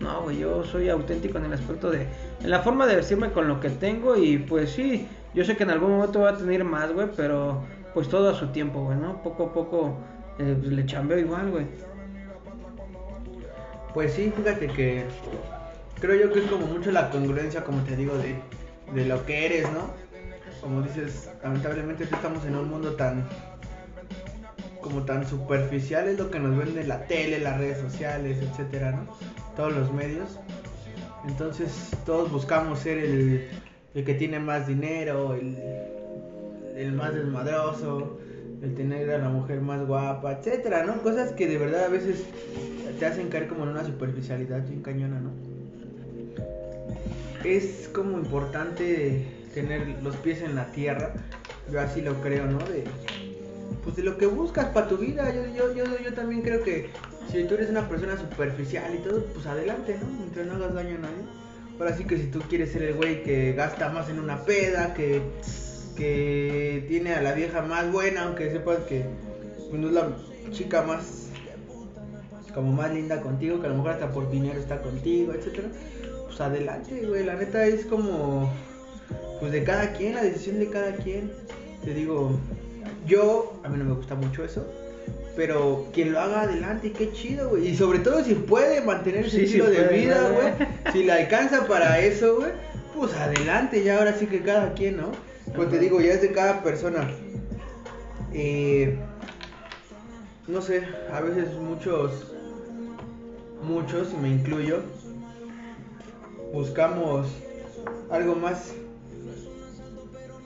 No, 0.00 0.22
güey, 0.22 0.38
yo 0.38 0.64
soy 0.64 0.88
auténtico 0.88 1.38
en 1.38 1.46
el 1.46 1.52
aspecto 1.52 1.90
de, 1.90 2.06
en 2.42 2.50
la 2.50 2.60
forma 2.60 2.86
de 2.86 2.96
vestirme 2.96 3.30
con 3.30 3.48
lo 3.48 3.60
que 3.60 3.70
tengo 3.70 4.16
y 4.16 4.38
pues 4.38 4.70
sí, 4.70 5.06
yo 5.34 5.44
sé 5.44 5.56
que 5.56 5.62
en 5.62 5.70
algún 5.70 5.90
momento 5.92 6.20
voy 6.20 6.28
a 6.28 6.36
tener 6.36 6.64
más, 6.64 6.92
güey, 6.92 7.08
pero 7.16 7.62
pues 7.94 8.08
todo 8.08 8.30
a 8.30 8.34
su 8.34 8.48
tiempo, 8.48 8.84
güey, 8.84 8.98
¿no? 8.98 9.22
Poco 9.22 9.46
a 9.46 9.52
poco 9.52 9.96
eh, 10.38 10.56
pues, 10.58 10.72
le 10.72 10.86
chambeo 10.86 11.18
igual, 11.18 11.50
güey. 11.50 11.66
Pues 13.94 14.14
sí, 14.14 14.32
fíjate 14.34 14.68
que 14.68 15.04
creo 16.00 16.26
yo 16.26 16.32
que 16.32 16.40
es 16.40 16.46
como 16.46 16.66
mucho 16.66 16.90
la 16.90 17.10
congruencia, 17.10 17.62
como 17.62 17.82
te 17.82 17.94
digo, 17.96 18.16
de, 18.16 18.36
de 18.94 19.06
lo 19.06 19.24
que 19.26 19.46
eres, 19.46 19.70
¿no? 19.72 20.02
como 20.62 20.80
dices, 20.80 21.28
lamentablemente 21.42 22.04
estamos 22.04 22.46
en 22.46 22.54
un 22.54 22.70
mundo 22.70 22.94
tan 22.94 23.28
como 24.80 25.02
tan 25.04 25.28
superficial 25.28 26.08
es 26.08 26.18
lo 26.18 26.30
que 26.30 26.38
nos 26.38 26.56
vende 26.56 26.84
la 26.84 27.06
tele, 27.06 27.38
las 27.38 27.58
redes 27.58 27.78
sociales, 27.78 28.38
etcétera, 28.40 28.92
¿no? 28.92 29.16
Todos 29.56 29.72
los 29.72 29.92
medios. 29.92 30.38
Entonces 31.26 31.90
todos 32.04 32.30
buscamos 32.30 32.80
ser 32.80 32.98
el, 32.98 33.48
el 33.94 34.04
que 34.04 34.14
tiene 34.14 34.40
más 34.40 34.66
dinero, 34.66 35.34
el, 35.34 35.56
el, 36.76 36.92
más 36.92 37.14
desmadroso, 37.14 38.18
el 38.62 38.74
tener 38.74 39.10
a 39.10 39.18
la 39.18 39.28
mujer 39.28 39.60
más 39.60 39.86
guapa, 39.86 40.32
etcétera, 40.32 40.84
¿no? 40.84 41.02
Cosas 41.02 41.32
que 41.32 41.46
de 41.46 41.58
verdad 41.58 41.84
a 41.84 41.88
veces 41.88 42.24
te 42.98 43.06
hacen 43.06 43.28
caer 43.28 43.48
como 43.48 43.64
en 43.64 43.70
una 43.70 43.84
superficialidad 43.84 44.66
bien 44.66 44.82
cañona, 44.82 45.20
¿no? 45.20 45.30
Es 47.44 47.90
como 47.92 48.18
importante 48.18 49.26
tener 49.52 49.96
los 50.02 50.16
pies 50.16 50.42
en 50.42 50.54
la 50.54 50.70
tierra, 50.72 51.12
yo 51.70 51.80
así 51.80 52.00
lo 52.00 52.20
creo, 52.20 52.46
¿no? 52.46 52.58
De, 52.58 52.84
pues 53.82 53.96
de 53.96 54.02
lo 54.04 54.16
que 54.16 54.26
buscas 54.26 54.66
para 54.66 54.88
tu 54.88 54.96
vida, 54.96 55.34
yo, 55.34 55.46
yo, 55.46 55.74
yo, 55.74 55.84
yo 55.98 56.14
también 56.14 56.42
creo 56.42 56.62
que 56.62 56.90
si 57.30 57.44
tú 57.44 57.54
eres 57.54 57.70
una 57.70 57.88
persona 57.88 58.16
superficial 58.16 58.94
y 58.94 58.98
todo, 58.98 59.24
pues 59.26 59.46
adelante, 59.46 59.96
¿no? 60.00 60.06
Mientras 60.18 60.46
no 60.46 60.54
hagas 60.54 60.74
daño 60.74 60.96
a 60.96 61.00
nadie. 61.00 61.24
Ahora 61.78 61.96
sí 61.96 62.04
que 62.04 62.16
si 62.16 62.26
tú 62.26 62.40
quieres 62.48 62.72
ser 62.72 62.82
el 62.82 62.94
güey 62.94 63.24
que 63.24 63.54
gasta 63.54 63.88
más 63.88 64.08
en 64.08 64.20
una 64.20 64.44
peda, 64.44 64.94
que, 64.94 65.22
que 65.96 66.84
tiene 66.88 67.14
a 67.14 67.22
la 67.22 67.32
vieja 67.32 67.62
más 67.62 67.90
buena, 67.90 68.24
aunque 68.24 68.50
sepas 68.50 68.78
que 68.88 69.04
pues, 69.70 69.80
no 69.80 69.88
es 69.88 69.94
la 69.94 70.08
chica 70.50 70.82
más 70.82 71.28
como 72.54 72.72
más 72.72 72.92
linda 72.92 73.20
contigo, 73.20 73.60
que 73.60 73.66
a 73.66 73.70
lo 73.70 73.76
mejor 73.76 73.92
hasta 73.92 74.10
por 74.10 74.30
dinero 74.30 74.58
está 74.58 74.82
contigo, 74.82 75.32
etcétera, 75.32 75.68
pues 76.26 76.40
adelante, 76.40 77.06
güey, 77.06 77.24
la 77.24 77.34
neta 77.34 77.64
es 77.66 77.86
como 77.86 78.52
pues 79.40 79.52
de 79.52 79.64
cada 79.64 79.92
quien, 79.92 80.14
la 80.14 80.22
decisión 80.22 80.58
de 80.60 80.68
cada 80.68 80.92
quien. 80.92 81.32
Te 81.84 81.94
digo, 81.94 82.38
yo, 83.06 83.60
a 83.64 83.68
mí 83.68 83.76
no 83.76 83.84
me 83.84 83.94
gusta 83.94 84.14
mucho 84.14 84.44
eso, 84.44 84.64
pero 85.34 85.88
quien 85.92 86.12
lo 86.12 86.20
haga 86.20 86.42
adelante, 86.42 86.92
qué 86.92 87.10
chido, 87.12 87.50
güey. 87.50 87.68
Y 87.68 87.76
sobre 87.76 87.98
todo 87.98 88.22
si 88.22 88.34
puede 88.34 88.82
mantener 88.82 89.26
ese 89.26 89.42
estilo 89.42 89.68
de 89.68 89.88
vida, 89.88 90.30
güey. 90.30 90.68
Si 90.92 91.02
le 91.02 91.12
alcanza 91.12 91.66
para 91.66 91.98
eso, 91.98 92.36
güey, 92.36 92.52
pues 92.94 93.12
adelante, 93.14 93.82
ya 93.82 93.98
ahora 93.98 94.14
sí 94.16 94.26
que 94.26 94.42
cada 94.42 94.74
quien, 94.74 94.98
¿no? 94.98 95.10
Pues 95.54 95.70
te 95.70 95.78
digo, 95.78 96.00
ya 96.00 96.14
es 96.14 96.22
de 96.22 96.32
cada 96.32 96.62
persona. 96.62 97.08
Eh, 98.32 98.98
no 100.48 100.62
sé, 100.62 100.82
a 101.12 101.20
veces 101.20 101.54
muchos, 101.54 102.32
muchos, 103.62 104.12
y 104.12 104.16
me 104.16 104.30
incluyo, 104.30 104.80
buscamos 106.52 107.26
algo 108.10 108.34
más 108.34 108.72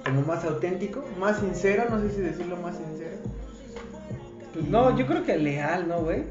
como 0.05 0.23
más 0.23 0.45
auténtico, 0.45 1.05
más 1.19 1.39
sincero, 1.39 1.85
no 1.91 2.01
sé 2.01 2.11
si 2.11 2.21
decirlo 2.21 2.57
más 2.57 2.77
sincero. 2.77 3.17
Pues 4.53 4.69
no, 4.69 4.97
yo 4.97 5.07
creo 5.07 5.25
que 5.25 5.37
leal, 5.37 5.89
¿no, 5.89 6.01
güey? 6.01 6.23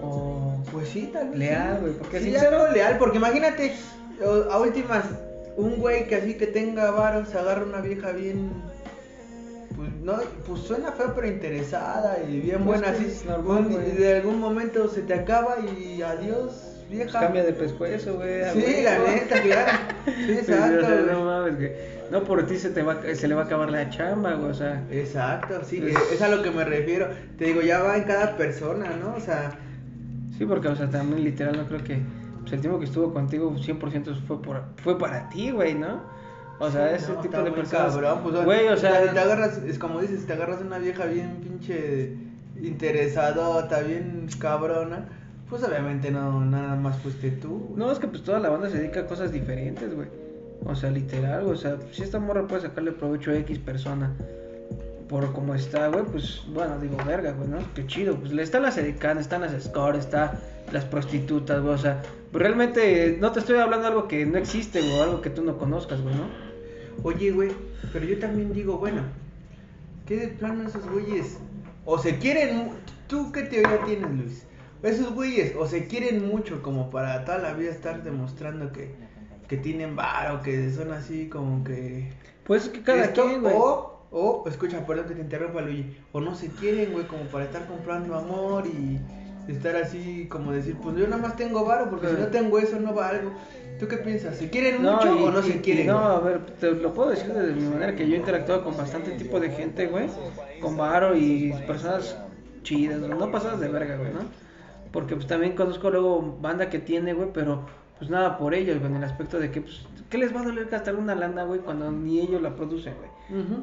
O... 0.00 0.56
Pues 0.72 0.88
sí, 0.88 1.10
tal 1.12 1.30
vez. 1.30 1.38
Leal, 1.38 1.80
güey, 1.80 1.92
porque 1.94 2.18
sí, 2.18 2.30
sincero... 2.30 2.70
leal, 2.72 2.98
porque 2.98 3.18
imagínate, 3.18 3.74
a 4.50 4.58
últimas, 4.58 5.04
un 5.58 5.76
güey 5.76 6.06
que 6.06 6.14
así 6.16 6.34
que 6.34 6.46
tenga 6.46 6.90
varos, 6.92 7.28
se 7.28 7.38
agarra 7.38 7.64
una 7.64 7.80
vieja 7.80 8.12
bien 8.12 8.50
pues 9.76 9.92
no, 10.02 10.16
pues 10.46 10.62
suena 10.62 10.90
feo 10.92 11.12
pero 11.14 11.28
interesada 11.28 12.18
y 12.28 12.40
bien 12.40 12.64
pues 12.64 12.80
buena 12.80 12.88
así. 12.88 13.92
y 13.92 13.96
de 13.96 14.16
algún 14.16 14.40
momento 14.40 14.88
se 14.88 15.02
te 15.02 15.14
acaba 15.14 15.56
y 15.60 16.02
adiós 16.02 16.78
vieja. 16.90 17.10
Pues 17.10 17.22
cambia 17.22 17.44
de 17.44 17.52
pescuezo, 17.52 18.14
güey. 18.14 18.42
Sí, 18.54 18.82
la 18.82 18.98
neta, 18.98 19.40
claro. 19.40 19.72
Sí, 20.04 20.32
exacto. 20.38 20.88
no, 21.12 21.24
mames, 21.24 21.56
que 21.56 21.76
no 22.10 22.24
por 22.24 22.44
ti 22.46 22.56
se 22.56 22.70
te 22.70 22.82
va 22.82 22.96
se 23.14 23.28
le 23.28 23.34
va 23.34 23.42
a 23.42 23.44
acabar 23.44 23.70
la 23.70 23.88
chamba, 23.90 24.34
güey, 24.34 24.50
o 24.50 24.54
sea. 24.54 24.82
Exacto, 24.90 25.62
sí, 25.64 25.80
es 26.12 26.22
a 26.22 26.28
lo 26.28 26.42
que 26.42 26.50
me 26.50 26.64
refiero. 26.64 27.08
Te 27.38 27.46
digo, 27.46 27.60
ya 27.62 27.80
va 27.80 27.96
en 27.96 28.04
cada 28.04 28.36
persona, 28.36 28.90
¿no? 29.00 29.14
O 29.14 29.20
sea, 29.20 29.52
Sí, 30.38 30.46
porque 30.46 30.68
o 30.68 30.76
sea, 30.76 30.88
también 30.88 31.24
literal 31.24 31.56
no 31.56 31.66
creo 31.66 31.82
que 31.82 31.98
pues, 32.48 32.54
el 32.54 32.60
tiempo 32.60 32.78
que 32.78 32.86
estuvo 32.86 33.12
contigo 33.12 33.52
100% 33.52 34.14
fue 34.26 34.40
por 34.40 34.62
fue 34.82 34.98
para 34.98 35.28
ti, 35.28 35.50
güey, 35.50 35.74
¿no? 35.74 36.00
O 36.58 36.70
sea, 36.70 36.92
ese 36.92 37.12
tipo 37.22 37.40
de 37.42 37.52
personas. 37.52 37.94
Cabrón, 37.94 38.20
pues, 38.22 38.44
güey, 38.44 38.68
o 38.68 38.76
sea, 38.76 39.06
si 39.06 39.14
te 39.14 39.20
agarras, 39.20 39.58
es 39.58 39.78
como 39.78 40.00
dices, 40.00 40.26
te 40.26 40.32
agarras 40.32 40.60
una 40.60 40.78
vieja 40.78 41.04
bien 41.06 41.40
pinche 41.42 42.16
interesadota, 42.60 43.80
bien 43.80 44.26
cabrona 44.40 45.06
pues 45.48 45.62
obviamente 45.64 46.10
no, 46.10 46.44
nada 46.44 46.76
más 46.76 46.98
fuiste 46.98 47.30
tú. 47.30 47.72
No, 47.76 47.90
es 47.90 47.98
que 47.98 48.06
pues 48.06 48.22
toda 48.22 48.38
la 48.38 48.50
banda 48.50 48.68
se 48.68 48.78
dedica 48.78 49.00
a 49.00 49.06
cosas 49.06 49.32
diferentes, 49.32 49.94
güey. 49.94 50.08
O 50.64 50.74
sea, 50.74 50.90
literal, 50.90 51.46
o 51.46 51.56
sea, 51.56 51.78
si 51.92 52.02
esta 52.02 52.18
morra 52.18 52.46
puede 52.46 52.62
sacarle 52.62 52.92
provecho 52.92 53.30
a 53.30 53.36
X 53.36 53.58
persona 53.58 54.12
por 55.08 55.32
cómo 55.32 55.54
está, 55.54 55.88
güey, 55.88 56.04
pues 56.04 56.42
bueno, 56.48 56.78
digo, 56.78 56.96
verga, 57.06 57.32
güey, 57.32 57.48
¿no? 57.48 57.58
Qué 57.74 57.86
chido. 57.86 58.16
Pues 58.16 58.32
le 58.32 58.42
están 58.42 58.62
las 58.62 58.76
edecanas, 58.76 59.22
están 59.24 59.40
las 59.40 59.62
scores, 59.62 60.04
está 60.04 60.38
las 60.72 60.84
prostitutas, 60.84 61.62
güey, 61.62 61.74
o 61.74 61.78
sea, 61.78 62.02
realmente 62.32 63.16
no 63.18 63.32
te 63.32 63.40
estoy 63.40 63.58
hablando 63.58 63.88
de 63.88 63.94
algo 63.94 64.08
que 64.08 64.26
no 64.26 64.36
existe, 64.36 64.82
güey, 64.82 65.00
algo 65.00 65.22
que 65.22 65.30
tú 65.30 65.42
no 65.42 65.56
conozcas, 65.56 66.02
güey, 66.02 66.14
¿no? 66.14 66.28
Oye, 67.02 67.30
güey, 67.30 67.50
pero 67.92 68.04
yo 68.04 68.18
también 68.18 68.52
digo, 68.52 68.78
bueno, 68.78 69.02
¿qué 70.06 70.16
de 70.16 70.28
plano 70.28 70.68
esos 70.68 70.86
güeyes? 70.90 71.38
O 71.84 71.98
se 71.98 72.18
quieren, 72.18 72.70
¿tú 73.06 73.32
qué 73.32 73.42
teoría 73.44 73.82
tienes, 73.86 74.10
Luis? 74.10 74.46
Esos 74.82 75.12
güeyes 75.12 75.54
o 75.56 75.66
se 75.66 75.86
quieren 75.86 76.28
mucho 76.28 76.62
como 76.62 76.90
para 76.90 77.24
toda 77.24 77.38
la 77.38 77.54
vida 77.54 77.70
estar 77.70 78.02
demostrando 78.02 78.72
que, 78.72 78.94
que 79.48 79.56
tienen 79.56 79.96
varo, 79.96 80.42
que 80.42 80.70
son 80.70 80.92
así 80.92 81.28
como 81.28 81.64
que... 81.64 82.12
Pues 82.44 82.68
que 82.68 82.82
cada 82.82 83.12
quien, 83.12 83.42
güey. 83.42 83.54
O, 83.56 83.97
o, 84.10 84.44
escucha, 84.48 84.86
perdón 84.86 85.06
que 85.08 85.14
te 85.14 85.20
interrumpa, 85.20 85.60
Luigi. 85.60 85.96
O 86.12 86.20
no 86.20 86.34
se 86.34 86.48
quieren, 86.48 86.92
güey, 86.92 87.06
como 87.06 87.24
para 87.24 87.44
estar 87.44 87.66
comprando 87.66 88.14
amor 88.14 88.64
y 88.66 88.98
estar 89.50 89.76
así 89.76 90.26
como 90.28 90.52
decir, 90.52 90.76
pues 90.82 90.96
yo 90.96 91.06
nada 91.06 91.22
más 91.22 91.36
tengo 91.36 91.64
varo 91.64 91.88
porque 91.88 92.08
si 92.08 92.14
no 92.14 92.26
tengo 92.26 92.58
eso 92.58 92.78
no 92.78 92.94
valgo. 92.94 93.32
¿Tú 93.78 93.86
qué 93.86 93.96
piensas? 93.98 94.36
¿Se 94.36 94.50
quieren 94.50 94.82
mucho 94.82 95.24
o 95.24 95.30
no 95.30 95.42
se 95.42 95.60
quieren? 95.60 95.86
no, 95.86 95.98
a 95.98 96.20
ver, 96.20 96.44
te 96.58 96.72
lo 96.72 96.92
puedo 96.92 97.10
decir 97.10 97.32
de 97.32 97.52
mi 97.52 97.68
manera 97.68 97.94
que 97.94 98.08
yo 98.08 98.14
he 98.14 98.18
interactuado 98.18 98.64
con 98.64 98.76
bastante 98.76 99.12
tipo 99.12 99.38
de 99.38 99.50
gente, 99.50 99.86
güey, 99.86 100.08
con 100.60 100.76
varo 100.76 101.16
y 101.16 101.54
personas 101.66 102.16
chidas, 102.62 103.00
no 103.00 103.30
pasadas 103.30 103.60
de 103.60 103.68
verga, 103.68 103.96
güey, 103.96 104.12
¿no? 104.12 104.20
Porque 104.90 105.14
pues 105.14 105.26
también 105.26 105.54
conozco 105.54 105.90
luego 105.90 106.38
banda 106.40 106.70
que 106.70 106.78
tiene, 106.78 107.12
güey, 107.12 107.28
pero 107.32 107.66
pues 107.98 108.10
nada 108.10 108.38
por 108.38 108.54
ellos, 108.54 108.78
güey, 108.78 108.90
en 108.90 108.98
el 108.98 109.04
aspecto 109.04 109.38
de 109.38 109.50
que, 109.50 109.60
pues, 109.60 109.80
¿qué 110.08 110.18
les 110.18 110.34
va 110.34 110.40
a 110.40 110.44
doler 110.44 110.66
gastar 110.66 110.94
una 110.94 111.14
lana, 111.14 111.44
güey, 111.44 111.60
cuando 111.60 111.90
ni 111.90 112.20
ellos 112.20 112.40
la 112.40 112.54
producen, 112.54 112.94
güey? 112.94 113.10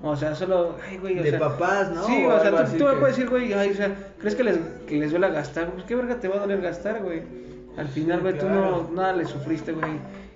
O 0.04 0.16
sea, 0.16 0.36
solo, 0.36 0.76
ay, 0.88 0.98
güey, 0.98 1.20
o 1.20 1.24
De 1.24 1.34
papás, 1.34 1.92
¿no? 1.92 2.06
Sí, 2.06 2.26
o, 2.26 2.40
sea, 2.40 2.66
tú, 2.66 2.84
me 2.84 2.94
puedes 2.94 3.16
decir, 3.16 3.30
güey, 3.30 3.54
ay, 3.54 3.72
o 3.72 3.74
sea, 3.74 3.96
¿crees 4.20 4.36
que 4.36 4.44
les, 4.44 4.58
que 4.88 4.98
les 4.98 5.12
duele 5.12 5.30
gastar? 5.32 5.72
Pues, 5.72 5.86
¿qué 5.86 5.96
verga 5.96 6.20
te 6.20 6.28
va 6.28 6.36
a 6.36 6.40
doler 6.40 6.62
gastar, 6.62 7.02
güey? 7.02 7.24
Al 7.78 7.88
final, 7.88 8.22
güey, 8.22 8.38
tú 8.38 8.48
no, 8.48 8.90
nada 8.94 9.14
le 9.14 9.26
sufriste, 9.26 9.72
güey. 9.72 9.92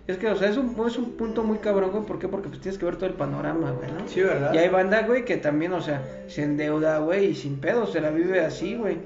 Es 0.08 0.18
que, 0.18 0.28
o 0.28 0.36
sea, 0.36 0.50
es 0.50 0.58
un, 0.58 0.76
es 0.88 0.98
un 0.98 1.12
punto 1.12 1.44
muy 1.44 1.60
cabrón, 1.60 1.92
güey. 1.92 2.04
¿Por 2.04 2.18
qué? 2.18 2.28
Porque 2.28 2.50
pues 2.50 2.60
tienes 2.60 2.80
que 2.80 2.86
ver 2.86 2.96
todo 2.96 3.06
el 3.06 3.14
panorama, 3.14 3.72
güey, 3.72 3.92
¿no? 3.92 4.08
Sí, 4.08 4.22
¿verdad? 4.22 4.54
Y 4.54 4.58
hay 4.58 4.70
banda, 4.70 5.04
güey, 5.04 5.24
que 5.24 5.38
también, 5.38 5.74
o 5.74 5.82
sea, 5.82 6.02
se 6.28 6.44
endeuda, 6.44 6.98
güey, 7.00 7.28
y 7.28 7.36
sin 7.36 7.60
pedo, 7.60 7.86
se 7.86 8.02
la 8.02 8.10
vive 8.10 8.44
así, 8.44 8.76
güey. 8.76 8.98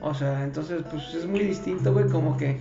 O 0.00 0.14
sea, 0.14 0.42
entonces, 0.42 0.82
pues 0.90 1.14
es 1.14 1.26
muy 1.26 1.40
distinto, 1.40 1.92
güey, 1.92 2.08
como 2.08 2.36
que 2.36 2.58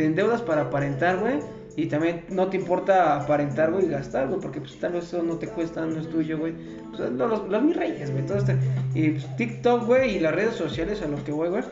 te 0.00 0.06
endeudas 0.06 0.40
para 0.40 0.62
aparentar, 0.62 1.18
güey. 1.18 1.40
Y 1.76 1.86
también 1.86 2.24
no 2.30 2.48
te 2.48 2.56
importa 2.56 3.16
aparentar, 3.16 3.70
güey, 3.70 3.84
y 3.84 3.88
gastar, 3.90 4.28
güey, 4.28 4.40
porque 4.40 4.60
pues 4.60 4.78
tal 4.80 4.92
vez 4.92 5.04
eso 5.04 5.22
no 5.22 5.36
te 5.36 5.46
cuesta, 5.46 5.84
no 5.84 6.00
es 6.00 6.08
tuyo, 6.08 6.38
güey. 6.38 6.54
Pues 6.96 7.10
los, 7.12 7.46
los, 7.48 7.62
mis 7.62 7.76
reyes, 7.76 8.10
güey, 8.10 8.24
todo 8.24 8.38
este. 8.38 8.56
Y 8.94 9.10
pues, 9.10 9.36
TikTok, 9.36 9.84
güey, 9.86 10.16
y 10.16 10.20
las 10.20 10.34
redes 10.34 10.54
sociales 10.54 11.02
a 11.02 11.06
lo 11.08 11.22
que 11.22 11.32
voy, 11.32 11.50
güey. 11.50 11.62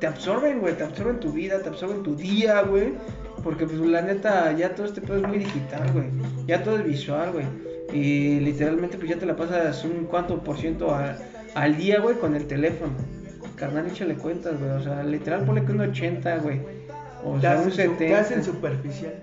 te 0.00 0.08
absorben, 0.08 0.58
güey, 0.60 0.74
te 0.76 0.82
absorben 0.82 1.20
tu 1.20 1.30
vida, 1.32 1.60
te 1.60 1.68
absorben 1.68 2.02
tu 2.02 2.16
día, 2.16 2.62
güey. 2.62 2.94
Porque 3.44 3.64
pues 3.66 3.78
la 3.78 4.02
neta, 4.02 4.52
ya 4.52 4.74
todo 4.74 4.86
este 4.86 5.00
pedo 5.00 5.18
es 5.18 5.28
muy 5.28 5.38
digital, 5.38 5.92
güey. 5.92 6.06
Ya 6.48 6.64
todo 6.64 6.78
es 6.78 6.84
visual, 6.84 7.30
güey. 7.32 7.46
Y 7.92 8.40
literalmente 8.40 8.98
pues 8.98 9.10
ya 9.10 9.16
te 9.16 9.26
la 9.26 9.36
pasas 9.36 9.84
un 9.84 10.06
cuánto 10.06 10.42
por 10.42 10.58
ciento 10.58 10.92
a- 10.92 11.16
al 11.54 11.76
día, 11.76 12.00
güey, 12.00 12.16
con 12.16 12.34
el 12.34 12.46
teléfono. 12.46 12.92
Carnal, 13.54 13.86
échale 13.86 14.14
cuentas, 14.16 14.58
güey. 14.58 14.70
O 14.72 14.82
sea, 14.82 15.02
literal 15.02 15.44
ponle 15.44 15.64
que 15.64 15.72
un 15.72 15.80
80, 15.80 16.38
güey. 16.38 16.60
O 17.34 17.40
sea, 17.40 17.56
un 17.58 17.64
su- 17.70 17.76
70. 17.76 17.98
Te 17.98 18.14
hacen 18.14 18.44
superficial. 18.44 19.14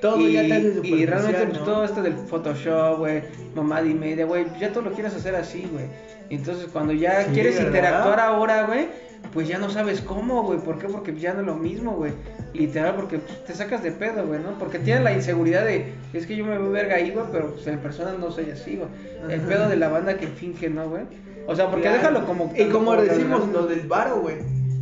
Todo 0.00 0.20
y, 0.20 0.32
ya 0.34 0.42
te 0.42 0.52
hace 0.54 0.68
y 0.68 0.74
superficial. 0.74 1.08
realmente 1.08 1.46
pues 1.46 1.64
todo 1.64 1.84
esto 1.84 2.02
del 2.02 2.14
Photoshop, 2.14 2.98
güey, 2.98 3.22
mamada 3.54 3.86
y 3.86 3.94
media, 3.94 4.26
güey, 4.26 4.44
ya 4.60 4.70
todo 4.72 4.84
lo 4.84 4.92
quieres 4.92 5.14
hacer 5.14 5.34
así, 5.34 5.66
güey. 5.72 5.86
Entonces 6.30 6.66
cuando 6.72 6.92
ya 6.92 7.22
Sí, 7.24 7.30
quieres 7.32 7.54
¿verdad? 7.56 7.68
interactuar 7.68 8.20
ahora, 8.20 8.64
güey, 8.66 8.86
pues 9.32 9.48
ya 9.48 9.58
no 9.58 9.70
sabes 9.70 10.00
cómo, 10.02 10.42
güey. 10.42 10.58
¿Por 10.58 10.78
qué? 10.78 10.88
Porque 10.88 11.14
ya 11.18 11.32
no 11.32 11.40
es 11.40 11.46
lo 11.46 11.54
mismo, 11.54 11.92
güey. 11.92 12.12
Literal, 12.52 12.94
porque 12.96 13.18
pues, 13.18 13.44
te 13.44 13.54
sacas 13.54 13.82
de 13.82 13.92
pedo, 13.92 14.26
güey, 14.26 14.40
¿no? 14.40 14.58
Porque 14.58 14.78
tienes 14.78 15.02
la 15.02 15.12
inseguridad 15.12 15.64
de, 15.64 15.94
es 16.12 16.26
que 16.26 16.36
yo 16.36 16.44
me 16.44 16.56
veo 16.58 16.70
verga 16.70 16.96
ahí, 16.96 17.10
güey, 17.10 17.24
pero 17.32 17.52
pues 17.54 17.66
en 17.66 17.78
persona 17.78 18.12
no 18.18 18.30
soy 18.30 18.50
así, 18.50 18.76
güey. 18.76 18.88
El 19.34 19.40
pedo 19.40 19.68
de 19.68 19.76
la 19.76 19.88
banda 19.88 20.16
que 20.18 20.26
finge, 20.28 20.68
¿no, 20.68 20.88
güey? 20.88 21.02
O 21.46 21.56
sea, 21.56 21.66
porque 21.68 21.82
Claro. 21.82 21.96
déjalo 21.98 22.26
como... 22.26 22.52
Y 22.56 22.64
como 22.66 22.90
como 22.92 23.02
decimos 23.02 23.48
lo 23.48 23.66
del 23.66 23.86
varo, 23.88 24.20
güey. 24.20 24.36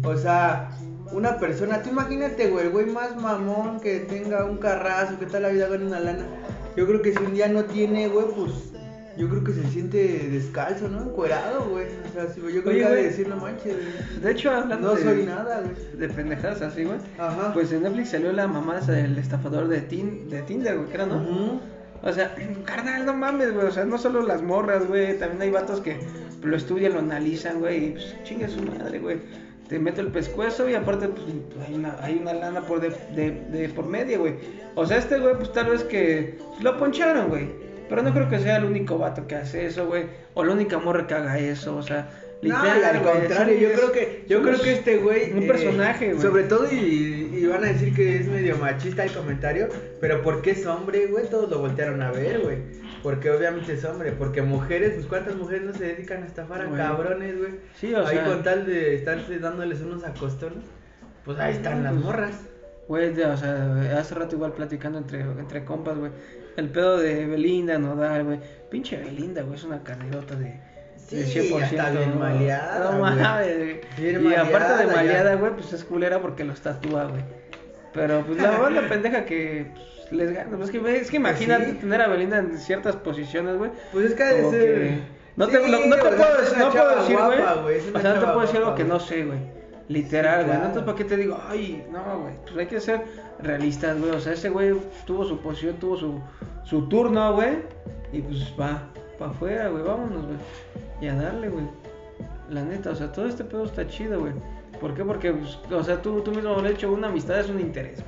O 0.04 0.16
sea, 0.16 0.70
una 1.12 1.38
persona, 1.38 1.82
tú 1.82 1.90
imagínate, 1.90 2.48
güey, 2.48 2.66
el 2.66 2.72
güey 2.72 2.86
más 2.86 3.16
mamón 3.16 3.80
que 3.80 4.00
tenga 4.00 4.44
un 4.44 4.58
carrazo, 4.58 5.18
que 5.18 5.26
tal 5.26 5.42
la 5.42 5.48
vida 5.50 5.68
gane 5.68 5.86
una 5.86 6.00
lana. 6.00 6.24
Yo 6.76 6.86
creo 6.86 7.02
que 7.02 7.12
si 7.12 7.18
un 7.18 7.34
día 7.34 7.48
no 7.48 7.64
tiene, 7.64 8.08
güey, 8.08 8.26
pues 8.34 8.50
yo 9.18 9.28
creo 9.28 9.44
que 9.44 9.52
se 9.52 9.62
siente 9.68 9.98
descalzo, 10.30 10.88
¿no? 10.88 11.02
Encuerado, 11.02 11.68
güey. 11.68 11.86
O 12.08 12.12
sea, 12.14 12.32
si 12.32 12.40
yo 12.40 12.62
creo 12.62 12.68
Oye, 12.70 12.78
que 12.78 12.84
ha 12.86 12.88
de 12.90 12.94
güey. 12.96 13.04
decir, 13.10 13.28
no 13.28 13.36
manches, 13.36 13.74
güey. 13.76 14.20
De 14.22 14.30
hecho, 14.32 14.50
hablando 14.50 14.88
No 14.88 14.94
de, 14.94 15.02
soy 15.02 15.26
nada, 15.26 15.60
güey. 15.60 15.96
de 15.98 16.08
pendejadas 16.08 16.62
así, 16.62 16.84
güey. 16.84 16.96
Ajá. 17.18 17.52
Pues 17.52 17.70
en 17.72 17.82
Netflix 17.82 18.08
salió 18.10 18.32
la 18.32 18.46
mamá 18.48 18.80
del 18.80 19.18
estafador 19.18 19.68
de, 19.68 19.82
tin, 19.82 20.30
de 20.30 20.40
Tinder, 20.42 20.76
güey, 20.78 20.88
que 20.88 20.94
era, 20.94 21.04
¿no? 21.06 21.60
O 22.02 22.12
sea, 22.12 22.34
carnal, 22.64 23.04
no 23.04 23.12
mames, 23.12 23.52
güey. 23.52 23.66
O 23.66 23.70
sea, 23.70 23.84
no 23.84 23.98
solo 23.98 24.22
las 24.22 24.40
morras, 24.42 24.88
güey. 24.88 25.18
También 25.18 25.42
hay 25.42 25.50
vatos 25.50 25.82
que 25.82 25.98
lo 26.42 26.56
estudian, 26.56 26.94
lo 26.94 27.00
analizan, 27.00 27.60
güey. 27.60 27.84
Y 27.84 27.90
pues 27.90 28.16
chingue 28.24 28.48
su 28.48 28.62
madre, 28.62 28.98
güey. 28.98 29.18
Te 29.68 29.78
meto 29.78 30.00
el 30.00 30.08
pescuezo 30.08 30.68
y 30.68 30.74
aparte, 30.74 31.08
pues 31.08 31.24
hay 31.66 31.74
una, 31.74 31.96
hay 32.00 32.18
una 32.20 32.34
lana 32.34 32.60
por 32.62 32.80
de, 32.80 32.90
de, 33.14 33.30
de 33.30 33.68
por 33.70 33.86
medio, 33.86 34.20
güey. 34.20 34.34
O 34.74 34.84
sea, 34.86 34.98
este 34.98 35.18
güey, 35.18 35.34
pues 35.36 35.52
tal 35.52 35.70
vez 35.70 35.82
que 35.84 36.38
lo 36.60 36.76
poncharon, 36.76 37.28
güey. 37.28 37.48
Pero 37.88 38.02
no 38.02 38.12
creo 38.12 38.28
que 38.28 38.38
sea 38.38 38.56
el 38.56 38.64
único 38.64 38.98
vato 38.98 39.26
que 39.26 39.34
hace 39.36 39.66
eso, 39.66 39.86
güey. 39.86 40.06
O 40.34 40.44
la 40.44 40.52
única 40.52 40.78
morra 40.78 41.06
que 41.06 41.14
haga 41.14 41.38
eso, 41.38 41.76
o 41.76 41.82
sea. 41.82 42.10
No, 42.42 42.48
literal, 42.56 42.80
y 42.80 42.84
al 42.84 43.02
contrario, 43.02 43.58
yo 43.58 43.72
creo 43.72 43.92
que 43.92 44.24
yo 44.28 44.42
creo 44.42 44.60
que 44.60 44.72
este 44.72 44.96
güey 44.96 45.30
Un 45.32 45.44
eh, 45.44 45.46
personaje, 45.46 46.08
güey. 46.12 46.20
Sobre 46.20 46.42
todo 46.44 46.66
y, 46.72 47.30
y 47.32 47.46
van 47.46 47.62
a 47.62 47.68
decir 47.68 47.94
que 47.94 48.16
es 48.16 48.26
medio 48.26 48.56
machista 48.56 49.04
el 49.04 49.12
comentario, 49.12 49.68
pero 50.00 50.22
porque 50.22 50.50
es 50.50 50.66
hombre, 50.66 51.06
güey, 51.06 51.28
todos 51.30 51.48
lo 51.48 51.60
voltearon 51.60 52.02
a 52.02 52.10
ver, 52.10 52.40
güey. 52.40 52.58
Porque 53.02 53.30
obviamente 53.30 53.72
es 53.72 53.84
hombre, 53.84 54.12
porque 54.12 54.42
mujeres, 54.42 54.92
pues 54.94 55.06
cuántas 55.06 55.34
mujeres 55.34 55.62
no 55.64 55.72
se 55.74 55.84
dedican 55.84 56.22
a 56.22 56.26
estafar 56.26 56.62
a 56.62 56.70
cabrones, 56.70 57.36
güey. 57.38 57.52
Sí, 57.74 57.92
o 57.94 58.06
Ahí 58.06 58.16
sea- 58.16 58.24
con 58.26 58.42
tal 58.44 58.64
de 58.64 58.94
estarse 58.94 59.38
dándoles 59.38 59.80
unos 59.80 60.04
acostones, 60.04 60.64
pues 61.24 61.38
ahí 61.38 61.54
están 61.54 61.82
las 61.82 61.92
Pues, 61.94 62.04
morras. 62.04 62.34
Güey, 62.88 63.10
o 63.22 63.36
sea, 63.36 63.98
hace 63.98 64.14
rato 64.14 64.36
igual 64.36 64.52
platicando 64.52 64.98
entre, 64.98 65.20
entre 65.22 65.64
compas, 65.64 65.96
güey. 65.98 66.12
El 66.56 66.68
pedo 66.68 66.98
de 66.98 67.26
Belinda, 67.26 67.78
Nodal, 67.78 68.24
güey. 68.24 68.40
Pinche 68.70 68.96
Belinda, 68.98 69.42
güey, 69.42 69.54
es 69.56 69.64
una 69.64 69.82
carnerota 69.82 70.34
de, 70.36 70.60
de 71.10 71.24
Sí, 71.24 71.48
ya 71.50 71.64
está 71.66 71.90
bien 71.90 72.10
¿no? 72.10 72.16
maleada, 72.20 72.92
No 72.92 72.98
mames, 73.00 73.56
güey. 73.96 74.30
Y 74.30 74.34
aparte 74.34 74.86
de 74.86 74.94
maleada, 74.94 75.34
güey, 75.36 75.52
pues 75.52 75.72
es 75.72 75.84
culera 75.84 76.20
porque 76.20 76.44
los 76.44 76.60
tatúa, 76.60 77.06
güey. 77.06 77.22
Pero 77.92 78.22
pues 78.26 78.40
la 78.40 78.50
banda 78.58 78.88
pendeja 78.88 79.24
que 79.24 79.66
pues, 79.74 80.12
les 80.12 80.32
gana. 80.32 80.56
Pues, 80.56 80.70
es, 80.70 80.80
que, 80.80 80.96
es 80.96 81.10
que 81.10 81.16
imagínate 81.16 81.72
sí. 81.72 81.76
tener 81.78 82.00
a 82.00 82.08
Belinda 82.08 82.38
en 82.38 82.58
ciertas 82.58 82.96
posiciones, 82.96 83.56
güey. 83.56 83.70
Pues 83.92 84.06
es 84.06 84.14
que 84.14 84.98
No 85.36 85.46
Sí, 85.46 85.52
te, 85.52 85.58
no, 85.68 85.86
no 85.86 85.96
te 85.96 86.02
puedo, 86.02 86.16
una 86.56 86.64
no 86.64 86.70
puedo 86.70 87.00
decir, 87.00 87.16
güey. 87.16 87.78
O 87.94 88.00
sea, 88.00 88.14
no 88.14 88.20
te 88.20 88.26
puedo 88.26 88.40
decir 88.40 88.56
algo 88.58 88.74
que 88.74 88.84
no 88.84 89.00
sé, 89.00 89.24
güey. 89.24 89.38
Literal, 89.88 90.40
Sí, 90.40 90.46
güey. 90.46 90.46
claro. 90.46 90.66
Entonces, 90.66 90.82
¿para 90.84 90.96
qué 90.98 91.04
te 91.04 91.16
digo? 91.16 91.38
Ay, 91.48 91.86
no, 91.90 92.20
güey. 92.20 92.34
Pues 92.44 92.56
hay 92.56 92.66
que 92.66 92.80
ser 92.80 93.02
realistas, 93.40 93.98
güey. 93.98 94.12
O 94.12 94.20
sea, 94.20 94.32
ese 94.32 94.48
güey 94.48 94.74
tuvo 95.06 95.24
su 95.24 95.38
posición, 95.40 95.76
tuvo 95.76 95.96
su, 95.96 96.20
su 96.64 96.88
turno, 96.88 97.34
güey. 97.34 97.58
Y 98.12 98.20
pues 98.22 98.54
va, 98.58 98.88
para 99.18 99.30
afuera, 99.32 99.68
güey. 99.68 99.82
Vámonos, 99.82 100.24
güey. 100.24 100.36
Y 101.00 101.08
a 101.08 101.14
darle, 101.14 101.48
güey. 101.48 101.66
La 102.48 102.62
neta, 102.62 102.90
o 102.90 102.94
sea, 102.94 103.10
todo 103.10 103.26
este 103.26 103.44
pedo 103.44 103.64
está 103.64 103.86
chido, 103.86 104.20
güey. 104.20 104.32
¿Por 104.82 104.94
qué? 104.94 105.02
Porque, 105.04 105.32
pues, 105.32 105.58
o 105.72 105.82
sea, 105.82 106.02
tú, 106.02 106.20
tú 106.20 106.30
mismo 106.32 106.50
lo 106.50 106.58
has 106.60 106.70
hecho, 106.72 106.92
una 106.92 107.08
amistad 107.08 107.40
es 107.40 107.48
un 107.48 107.60
interés. 107.60 108.00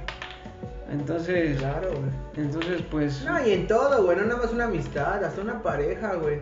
Entonces, 0.91 1.59
Claro, 1.59 1.89
güey. 1.91 2.45
entonces, 2.47 2.83
pues. 2.91 3.25
No, 3.25 3.45
y 3.47 3.53
en 3.53 3.67
todo, 3.67 4.05
güey, 4.05 4.17
no 4.19 4.25
nada 4.25 4.43
más 4.43 4.53
una 4.53 4.65
amistad, 4.65 5.25
hasta 5.25 5.41
una 5.41 5.63
pareja, 5.63 6.15
güey. 6.17 6.39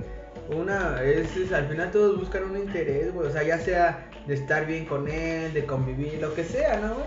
Una, 0.51 1.01
es, 1.03 1.37
es- 1.37 1.53
al 1.53 1.67
final 1.69 1.91
todos 1.93 2.19
buscan 2.19 2.45
un 2.51 2.57
interés, 2.57 3.15
güey, 3.15 3.29
o 3.29 3.31
sea, 3.31 3.43
ya 3.45 3.59
sea 3.59 4.11
de 4.27 4.35
estar 4.35 4.67
bien 4.67 4.85
con 4.87 5.09
él, 5.09 5.53
de 5.55 5.65
convivir, 5.65 6.19
lo 6.21 6.35
que 6.35 6.43
sea, 6.45 6.81
¿no, 6.81 6.95
güey? 6.95 7.07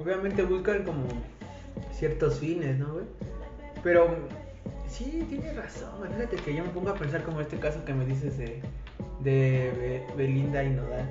Obviamente 0.00 0.42
buscan 0.42 0.84
como 0.84 1.04
ciertos 1.92 2.38
fines, 2.38 2.78
¿no, 2.78 2.94
güey? 2.94 3.04
Pero 3.82 4.16
sí, 4.88 5.24
tienes 5.28 5.54
razón, 5.56 5.90
güey. 5.98 6.10
Fíjate 6.12 6.36
que 6.36 6.54
yo 6.54 6.64
me 6.64 6.70
pongo 6.70 6.90
a 6.90 6.94
pensar 6.94 7.22
como 7.22 7.40
este 7.40 7.58
caso 7.58 7.84
que 7.84 7.92
me 7.92 8.06
dices 8.06 8.38
de, 8.38 8.60
de 9.20 9.72
Be- 9.78 10.14
Belinda 10.16 10.64
y 10.64 10.70
Nodal. 10.70 11.08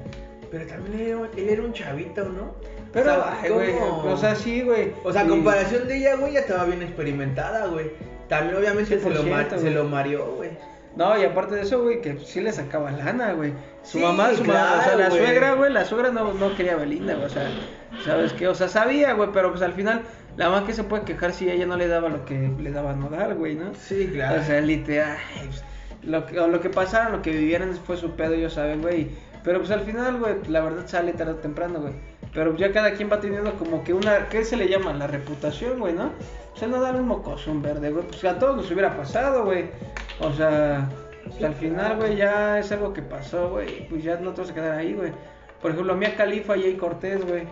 Pero 0.51 0.65
también 0.65 0.99
él 0.99 1.07
era, 1.07 1.19
él 1.37 1.49
era 1.49 1.61
un 1.61 1.73
chavito, 1.73 2.23
¿no? 2.25 2.55
Pero, 2.91 3.11
O 3.11 3.15
sea, 3.15 3.39
ay, 3.43 3.49
güey. 3.51 3.73
O 4.05 4.17
sea, 4.17 4.35
sí, 4.35 4.61
güey. 4.61 4.91
O 5.03 5.13
sea, 5.13 5.21
a 5.21 5.27
comparación 5.27 5.87
de 5.87 5.97
ella, 5.97 6.15
güey, 6.15 6.33
ya 6.33 6.39
estaba 6.39 6.65
bien 6.65 6.81
experimentada, 6.81 7.67
güey. 7.67 7.91
También 8.27 8.55
obviamente 8.57 8.99
se 8.99 9.09
lo, 9.09 9.23
100%, 9.23 9.29
ma- 9.29 9.57
se 9.59 9.69
lo 9.71 9.83
mareó, 9.85 10.35
güey. 10.35 10.49
No, 10.95 11.17
y 11.19 11.23
aparte 11.23 11.53
de 11.55 11.61
eso, 11.61 11.83
güey, 11.83 12.01
que 12.01 12.17
sí 12.19 12.41
le 12.41 12.51
sacaba 12.51 12.89
lana, 12.91 13.33
güey. 13.33 13.53
Su 13.83 13.99
Sí, 13.99 14.03
mamá, 14.03 14.31
su 14.33 14.43
mamá, 14.43 14.77
o 14.79 14.83
sea, 14.83 14.95
la 14.95 15.09
güey. 15.09 15.21
suegra, 15.23 15.53
güey, 15.53 15.71
la 15.71 15.85
suegra 15.85 16.11
no, 16.11 16.33
no 16.33 16.55
quería 16.55 16.73
a 16.73 16.77
Belinda, 16.77 17.13
güey, 17.13 17.25
o 17.27 17.29
sea, 17.29 17.47
¿sabes 18.03 18.33
qué? 18.33 18.47
O 18.47 18.55
sea, 18.55 18.67
sabía, 18.67 19.13
güey, 19.13 19.29
pero 19.31 19.51
pues 19.51 19.61
al 19.61 19.73
final, 19.73 20.01
la 20.35 20.49
mamá 20.49 20.65
que 20.65 20.73
se 20.73 20.83
puede 20.83 21.03
quejar 21.03 21.31
si 21.33 21.49
ella 21.49 21.67
no 21.67 21.77
le 21.77 21.87
daba 21.87 22.09
lo 22.09 22.25
que 22.25 22.51
le 22.59 22.71
daba 22.71 22.91
a 22.91 22.95
Nodal, 22.95 23.35
güey, 23.35 23.53
¿no? 23.55 23.73
Sí, 23.75 24.09
claro. 24.11 24.41
O 24.41 24.43
sea, 24.43 24.59
literal, 24.61 25.17
lo 26.03 26.25
que, 26.25 26.35
lo 26.35 26.59
que 26.59 26.69
pasaron, 26.69 27.11
lo 27.13 27.21
que 27.21 27.31
vivieron 27.31 27.73
fue 27.75 27.95
su 27.95 28.11
pedo, 28.15 28.33
ellos 28.33 28.53
saben, 28.53 28.81
güey. 28.81 29.09
Pero 29.43 29.59
pues 29.59 29.71
al 29.71 29.81
final, 29.81 30.19
güey, 30.19 30.35
la 30.47 30.61
verdad 30.61 30.87
sale 30.87 31.13
tarde 31.13 31.33
o 31.33 31.35
temprano, 31.35 31.79
güey. 31.81 31.93
Pero 32.33 32.55
ya 32.55 32.71
cada 32.71 32.93
quien 32.93 33.11
va 33.11 33.19
teniendo 33.19 33.53
como 33.53 33.83
que 33.83 33.93
una, 33.93 34.27
¿qué 34.29 34.43
se 34.43 34.55
le 34.57 34.67
llama? 34.67 34.93
La 34.93 35.07
reputación, 35.07 35.79
güey, 35.79 35.93
¿no? 35.93 36.11
O 36.53 36.57
sea, 36.57 36.67
no 36.67 36.79
darle 36.79 36.99
un 36.99 37.07
mocoso, 37.07 37.51
un 37.51 37.61
verde, 37.61 37.91
güey. 37.91 38.05
Pues 38.05 38.23
a 38.25 38.37
todos 38.37 38.57
nos 38.57 38.69
hubiera 38.69 38.95
pasado, 38.95 39.45
güey. 39.45 39.65
O 40.19 40.31
sea, 40.33 40.89
pues, 41.23 41.43
al 41.43 41.55
final, 41.55 41.95
güey, 41.97 42.17
ya 42.17 42.59
es 42.59 42.71
algo 42.71 42.93
que 42.93 43.01
pasó, 43.01 43.49
güey. 43.49 43.87
Pues 43.87 44.03
ya 44.03 44.17
no 44.17 44.33
te 44.33 44.41
vas 44.41 44.51
a 44.51 44.53
quedar 44.53 44.77
ahí, 44.77 44.93
güey. 44.93 45.11
Por 45.61 45.71
ejemplo, 45.71 45.95
Mia 45.95 46.15
Califa 46.15 46.57
y 46.57 46.63
Jay 46.63 46.75
Cortés, 46.75 47.25
güey. 47.25 47.43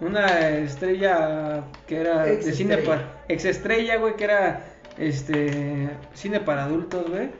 Una 0.00 0.48
estrella 0.50 1.64
que 1.86 2.00
era 2.00 2.28
Ex 2.28 2.46
de 2.46 2.52
cine 2.52 2.78
para. 2.78 3.24
Ex 3.28 3.44
estrella, 3.44 3.96
güey, 3.96 4.16
que 4.16 4.24
era 4.24 4.64
este 4.98 5.90
cine 6.14 6.40
para 6.40 6.64
adultos, 6.64 7.10
güey. 7.10 7.30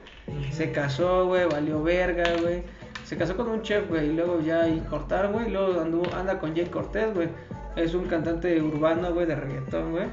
Se 0.51 0.71
casó, 0.71 1.27
güey, 1.27 1.45
valió 1.45 1.83
verga, 1.83 2.23
güey. 2.41 2.63
Se 3.05 3.17
casó 3.17 3.37
con 3.37 3.47
un 3.49 3.61
chef, 3.61 3.87
güey, 3.87 4.09
y 4.09 4.13
luego 4.13 4.41
ya 4.41 4.63
ahí 4.63 4.83
cortaron, 4.89 5.33
güey. 5.33 5.47
y 5.47 5.51
Luego 5.51 5.79
anduvo, 5.79 6.05
anda 6.15 6.39
con 6.39 6.55
Jay 6.55 6.65
Cortés, 6.65 7.13
güey. 7.13 7.29
Es 7.75 7.93
un 7.93 8.05
cantante 8.05 8.59
urbano, 8.61 9.13
güey, 9.13 9.27
de 9.27 9.35
reggaetón, 9.35 9.91
güey. 9.91 10.07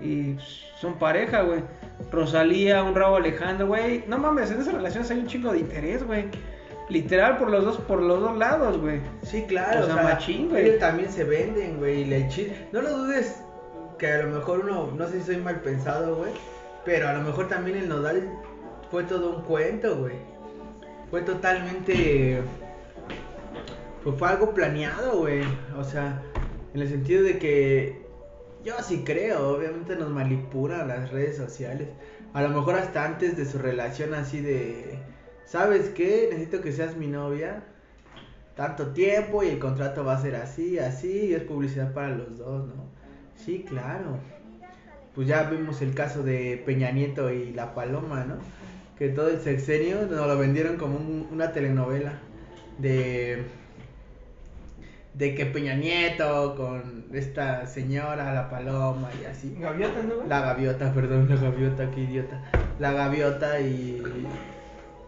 Y 0.00 0.36
son 0.80 0.98
pareja, 0.98 1.42
güey. 1.42 1.62
Rosalía, 2.10 2.82
un 2.82 2.94
rabo 2.94 3.16
Alejandro, 3.16 3.66
güey. 3.66 4.04
No 4.06 4.18
mames, 4.18 4.50
en 4.50 4.60
esas 4.60 4.72
relaciones 4.72 5.10
hay 5.10 5.18
un 5.18 5.26
chingo 5.26 5.52
de 5.52 5.58
interés, 5.58 6.06
güey. 6.06 6.26
Literal 6.88 7.36
por 7.36 7.50
los 7.50 7.64
dos, 7.64 7.76
por 7.80 8.00
los 8.00 8.20
dos 8.20 8.38
lados, 8.38 8.78
güey. 8.78 9.00
Sí, 9.22 9.44
claro. 9.46 9.82
O 9.82 9.86
sea, 9.86 9.96
machín, 9.96 10.48
güey. 10.48 10.68
Ellos 10.68 10.78
también 10.78 11.12
se 11.12 11.24
venden, 11.24 11.78
güey. 11.78 12.00
Y 12.00 12.04
le 12.06 12.28
No 12.72 12.80
lo 12.80 12.96
dudes 12.96 13.42
que 13.98 14.10
a 14.10 14.22
lo 14.22 14.36
mejor 14.36 14.60
uno, 14.60 14.90
no 14.96 15.06
sé 15.08 15.18
si 15.20 15.26
soy 15.26 15.36
mal 15.36 15.60
pensado, 15.60 16.16
güey. 16.16 16.32
Pero 16.84 17.08
a 17.08 17.12
lo 17.12 17.20
mejor 17.22 17.48
también 17.48 17.76
el 17.76 17.88
nodal 17.88 18.30
fue 18.90 19.04
todo 19.04 19.36
un 19.36 19.42
cuento, 19.42 19.98
güey. 19.98 20.14
Fue 21.10 21.22
totalmente. 21.22 22.42
Pues 24.04 24.16
fue 24.18 24.28
algo 24.28 24.54
planeado, 24.54 25.18
güey. 25.20 25.42
O 25.76 25.84
sea, 25.84 26.22
en 26.74 26.80
el 26.80 26.88
sentido 26.88 27.22
de 27.22 27.38
que. 27.38 28.06
Yo 28.64 28.74
sí 28.82 29.02
creo, 29.04 29.56
obviamente 29.56 29.96
nos 29.96 30.10
manipulan 30.10 30.88
las 30.88 31.10
redes 31.10 31.36
sociales. 31.36 31.88
A 32.34 32.42
lo 32.42 32.50
mejor 32.50 32.74
hasta 32.74 33.04
antes 33.04 33.36
de 33.36 33.46
su 33.46 33.58
relación 33.58 34.14
así 34.14 34.40
de. 34.40 34.98
¿Sabes 35.44 35.90
qué? 35.90 36.28
Necesito 36.30 36.60
que 36.60 36.72
seas 36.72 36.96
mi 36.96 37.06
novia. 37.06 37.62
Tanto 38.54 38.88
tiempo 38.88 39.44
y 39.44 39.48
el 39.48 39.58
contrato 39.60 40.04
va 40.04 40.16
a 40.16 40.20
ser 40.20 40.34
así, 40.34 40.78
así, 40.80 41.26
y 41.26 41.34
es 41.34 41.44
publicidad 41.44 41.94
para 41.94 42.10
los 42.10 42.38
dos, 42.38 42.66
¿no? 42.66 42.88
Sí, 43.36 43.64
claro. 43.66 44.18
Pues 45.14 45.28
ya 45.28 45.44
vimos 45.44 45.80
el 45.80 45.94
caso 45.94 46.24
de 46.24 46.60
Peña 46.66 46.90
Nieto 46.90 47.30
y 47.30 47.52
La 47.52 47.72
Paloma, 47.72 48.24
¿no? 48.24 48.38
Que 48.98 49.08
todo 49.08 49.28
el 49.28 49.40
sexenio 49.40 50.06
nos 50.10 50.26
lo 50.26 50.36
vendieron 50.38 50.76
como 50.76 50.96
un- 50.96 51.28
una 51.30 51.52
telenovela 51.52 52.14
de 52.78 53.44
de 55.14 55.34
que 55.34 55.46
Peña 55.46 55.74
Nieto 55.74 56.54
con 56.56 57.06
esta 57.12 57.66
señora, 57.66 58.32
la 58.32 58.48
paloma 58.48 59.10
y 59.20 59.24
así. 59.24 59.56
Gaviota, 59.58 60.00
¿no? 60.02 60.26
La 60.28 60.40
gaviota, 60.42 60.92
perdón, 60.92 61.28
la 61.28 61.34
gaviota, 61.36 61.90
qué 61.90 62.02
idiota. 62.02 62.40
La 62.78 62.92
gaviota 62.92 63.58
y. 63.60 64.00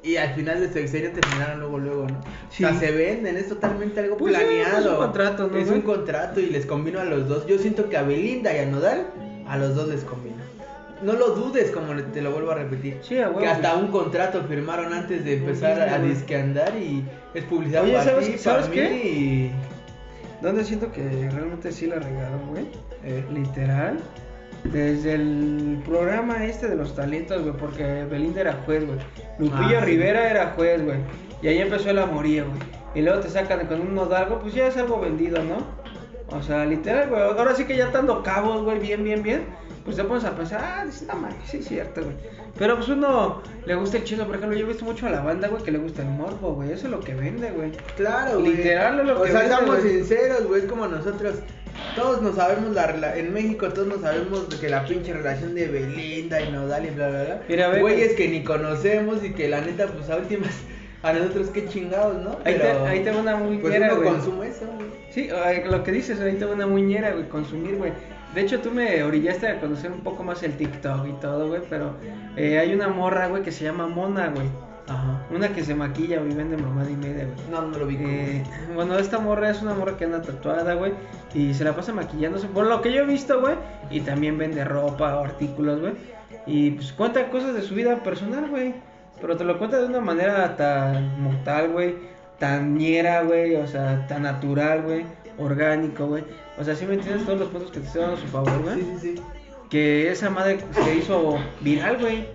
Y 0.02 0.16
al 0.16 0.30
final 0.34 0.58
de 0.60 0.66
su 0.68 0.72
sexenio 0.74 1.12
terminaron 1.12 1.60
luego, 1.60 1.78
luego, 1.78 2.06
¿no? 2.08 2.20
Sí. 2.48 2.64
O 2.64 2.68
sea, 2.70 2.78
se 2.80 2.90
venden, 2.90 3.36
es 3.36 3.48
totalmente 3.50 4.00
algo 4.00 4.16
Pues 4.16 4.34
planeado. 4.34 4.78
es 4.80 4.86
un 4.86 4.96
contrato, 4.96 5.46
¿no, 5.48 5.56
Es 5.58 5.68
un 5.70 5.82
contrato 5.82 6.40
y 6.40 6.46
les 6.46 6.64
combino 6.66 6.98
a 7.00 7.04
los 7.04 7.28
dos. 7.28 7.46
Yo 7.46 7.58
siento 7.58 7.88
que 7.88 7.96
a 7.98 8.02
Belinda 8.02 8.52
y 8.52 8.58
a 8.60 8.66
Nodal, 8.66 9.06
a 9.46 9.58
los 9.58 9.74
dos 9.76 9.88
les 9.90 10.02
combino. 10.02 10.29
No 11.02 11.14
lo 11.14 11.30
dudes, 11.30 11.70
como 11.70 11.94
te 11.94 12.20
lo 12.20 12.32
vuelvo 12.32 12.50
a 12.50 12.56
repetir. 12.56 12.98
Sí, 13.02 13.18
a 13.18 13.28
huevo. 13.28 13.40
Que 13.40 13.46
hasta 13.46 13.74
un 13.76 13.88
contrato 13.88 14.42
firmaron 14.44 14.92
antes 14.92 15.24
de 15.24 15.34
empezar 15.38 15.80
a, 15.80 15.94
a 15.94 15.98
güey. 15.98 16.10
disqueandar 16.10 16.76
y 16.76 17.04
es 17.34 17.44
publicidad 17.44 17.84
Oye, 17.84 17.92
para 17.92 18.04
¿sabes- 18.04 18.26
ti, 18.32 18.38
sabes 18.38 18.66
para 18.66 18.74
qué? 18.74 18.88
mí 18.90 18.96
y... 18.96 19.50
¿Dónde 20.42 20.64
siento 20.64 20.90
que 20.92 21.02
realmente 21.30 21.70
sí 21.72 21.86
la 21.86 21.96
regaron, 21.96 22.46
güey? 22.48 22.66
eh, 23.04 23.24
Literal. 23.32 23.98
Desde 24.64 25.14
el 25.14 25.80
programa 25.86 26.44
este 26.44 26.68
de 26.68 26.76
los 26.76 26.94
talentos, 26.94 27.40
güey, 27.42 27.54
porque 27.56 28.04
Belinda 28.10 28.42
era 28.42 28.52
juez, 28.66 28.86
güey. 28.86 28.98
Lupillo 29.38 29.78
Ah, 29.78 29.80
sí. 29.80 29.86
Rivera 29.86 30.30
era 30.30 30.46
juez, 30.54 30.84
güey. 30.84 30.98
Y 31.42 31.48
ahí 31.48 31.58
empezó 31.58 31.88
el 31.90 31.98
amorío, 31.98 32.44
güey. 32.46 32.58
Y 32.94 33.00
luego 33.02 33.20
te 33.20 33.30
sacan 33.30 33.66
con 33.68 33.80
un 33.80 33.94
nodalgo, 33.94 34.38
pues 34.40 34.52
ya 34.52 34.66
es 34.66 34.76
algo 34.76 35.00
vendido, 35.00 35.42
¿no? 35.42 35.58
O 36.36 36.42
sea, 36.42 36.66
literal, 36.66 37.08
güey. 37.08 37.22
Ahora 37.22 37.54
sí 37.54 37.64
que 37.64 37.76
ya 37.76 37.86
estando 37.86 38.22
cabos, 38.22 38.62
güey, 38.64 38.78
bien, 38.78 39.02
bien, 39.02 39.22
bien. 39.22 39.44
Pues 39.84 39.96
te 39.96 40.04
pones 40.04 40.24
a 40.24 40.36
pensar, 40.36 40.60
ah, 40.62 40.84
dices, 40.84 41.06
no 41.08 41.14
mames, 41.14 41.36
sí 41.46 41.56
es 41.58 41.66
cierto, 41.68 42.02
güey. 42.02 42.14
Pero 42.58 42.76
pues 42.76 42.88
uno 42.88 43.40
le 43.64 43.74
gusta 43.74 43.96
el 43.96 44.04
chisme, 44.04 44.24
por 44.24 44.36
ejemplo, 44.36 44.56
yo 44.58 44.64
he 44.66 44.68
visto 44.68 44.84
mucho 44.84 45.06
a 45.06 45.10
la 45.10 45.20
banda, 45.22 45.48
güey, 45.48 45.62
que 45.62 45.70
le 45.72 45.78
gusta 45.78 46.02
el 46.02 46.08
morbo, 46.08 46.54
güey. 46.54 46.70
Eso 46.72 46.86
es 46.86 46.90
lo 46.92 47.00
que 47.00 47.14
vende, 47.14 47.50
güey. 47.50 47.72
Claro, 47.96 48.40
güey. 48.40 48.56
Literal, 48.56 49.00
es 49.00 49.06
lo 49.06 49.20
O 49.20 49.22
que 49.22 49.30
sea, 49.30 49.40
vende, 49.40 49.54
seamos 49.56 49.80
güey. 49.80 49.90
sinceros, 49.94 50.46
güey, 50.46 50.60
es 50.62 50.66
como 50.68 50.86
nosotros. 50.86 51.36
Todos 51.96 52.20
nos 52.20 52.34
sabemos 52.34 52.74
la 52.74 52.92
rela- 52.94 53.16
en 53.16 53.32
México 53.32 53.68
todos 53.70 53.86
nos 53.88 54.00
sabemos 54.02 54.40
que 54.60 54.68
la 54.68 54.84
pinche 54.84 55.12
relación 55.14 55.54
de 55.54 55.66
Belinda 55.68 56.40
y 56.42 56.52
Nodal 56.52 56.84
y 56.84 56.90
bla 56.90 57.08
bla 57.08 57.24
bla. 57.24 57.42
Mira, 57.48 57.78
Güeyes 57.78 58.08
güey. 58.08 58.16
que 58.16 58.28
ni 58.28 58.44
conocemos 58.44 59.24
y 59.24 59.30
que 59.32 59.48
la 59.48 59.60
neta 59.62 59.86
pues 59.86 60.10
a 60.10 60.16
últimas 60.16 60.50
a 61.02 61.12
nosotros 61.14 61.48
qué 61.54 61.66
chingados, 61.68 62.16
¿no? 62.22 62.36
Ahí 62.44 62.54
te, 62.54 62.60
Pero, 62.60 62.84
ahí 62.84 63.00
te 63.02 63.10
va 63.12 63.18
una 63.20 63.38
pues 63.38 63.72
ñera, 63.72 63.94
uno 63.94 64.02
güey. 64.02 64.12
consume 64.12 64.48
eso, 64.48 64.66
güey. 64.76 64.88
Sí, 65.10 65.28
ay, 65.44 65.62
lo 65.70 65.82
que 65.82 65.92
dices, 65.92 66.20
ahí 66.20 66.34
te 66.34 66.44
va 66.44 66.52
una 66.54 66.66
muñera, 66.66 67.12
güey, 67.12 67.28
consumir, 67.28 67.76
güey. 67.76 67.92
De 68.34 68.42
hecho, 68.42 68.60
tú 68.60 68.70
me 68.70 69.02
orillaste 69.02 69.48
a 69.48 69.60
conocer 69.60 69.90
un 69.90 70.00
poco 70.00 70.22
más 70.22 70.42
el 70.42 70.56
TikTok 70.56 71.06
y 71.06 71.12
todo, 71.14 71.48
güey, 71.48 71.62
pero 71.68 71.94
eh, 72.36 72.58
hay 72.58 72.72
una 72.72 72.88
morra, 72.88 73.26
güey, 73.26 73.42
que 73.42 73.50
se 73.50 73.64
llama 73.64 73.88
Mona, 73.88 74.28
güey. 74.28 74.46
Ajá. 74.86 75.24
Una 75.30 75.48
que 75.48 75.62
se 75.62 75.74
maquilla, 75.74 76.20
güey, 76.20 76.34
vende 76.34 76.56
mamada 76.56 76.90
y 76.90 76.96
media, 76.96 77.24
güey. 77.24 77.50
No, 77.50 77.62
no 77.62 77.78
lo 77.78 77.86
vi. 77.86 77.96
Eh, 78.00 78.44
bueno, 78.74 78.96
esta 78.98 79.18
morra 79.18 79.50
es 79.50 79.62
una 79.62 79.74
morra 79.74 79.96
que 79.96 80.04
anda 80.04 80.22
tatuada, 80.22 80.74
güey, 80.74 80.92
y 81.34 81.54
se 81.54 81.64
la 81.64 81.74
pasa 81.74 81.92
maquillándose, 81.92 82.48
por 82.48 82.66
lo 82.66 82.80
que 82.82 82.92
yo 82.92 83.02
he 83.02 83.06
visto, 83.06 83.40
güey, 83.40 83.54
y 83.90 84.00
también 84.00 84.38
vende 84.38 84.64
ropa 84.64 85.16
o 85.16 85.24
artículos, 85.24 85.80
güey, 85.80 85.94
y 86.46 86.72
pues 86.72 86.92
cuenta 86.92 87.28
cosas 87.30 87.54
de 87.54 87.62
su 87.62 87.74
vida 87.74 88.02
personal, 88.02 88.48
güey, 88.48 88.74
pero 89.20 89.36
te 89.36 89.44
lo 89.44 89.58
cuenta 89.58 89.78
de 89.80 89.86
una 89.86 90.00
manera 90.00 90.56
tan 90.56 91.22
mortal, 91.22 91.70
güey, 91.70 91.94
tan 92.40 92.76
ñera, 92.76 93.22
güey, 93.22 93.54
o 93.54 93.66
sea, 93.68 94.06
tan 94.08 94.22
natural, 94.22 94.82
güey, 94.82 95.04
orgánico, 95.38 96.06
güey, 96.08 96.24
o 96.58 96.64
sea, 96.64 96.74
si 96.74 96.84
me 96.86 96.94
entiendes 96.94 97.24
todos 97.24 97.38
los 97.38 97.48
puntos 97.50 97.70
que 97.70 97.78
te 97.80 97.86
estoy 97.86 98.00
dando 98.02 98.16
a 98.16 98.20
su 98.20 98.26
favor, 98.26 98.62
güey, 98.62 98.74
Sí, 98.76 98.86
sí, 99.00 99.14
sí. 99.16 99.22
que 99.70 100.10
esa 100.10 100.28
madre 100.30 100.58
se 100.84 100.94
hizo 100.96 101.36
viral, 101.60 101.98
güey. 101.98 102.26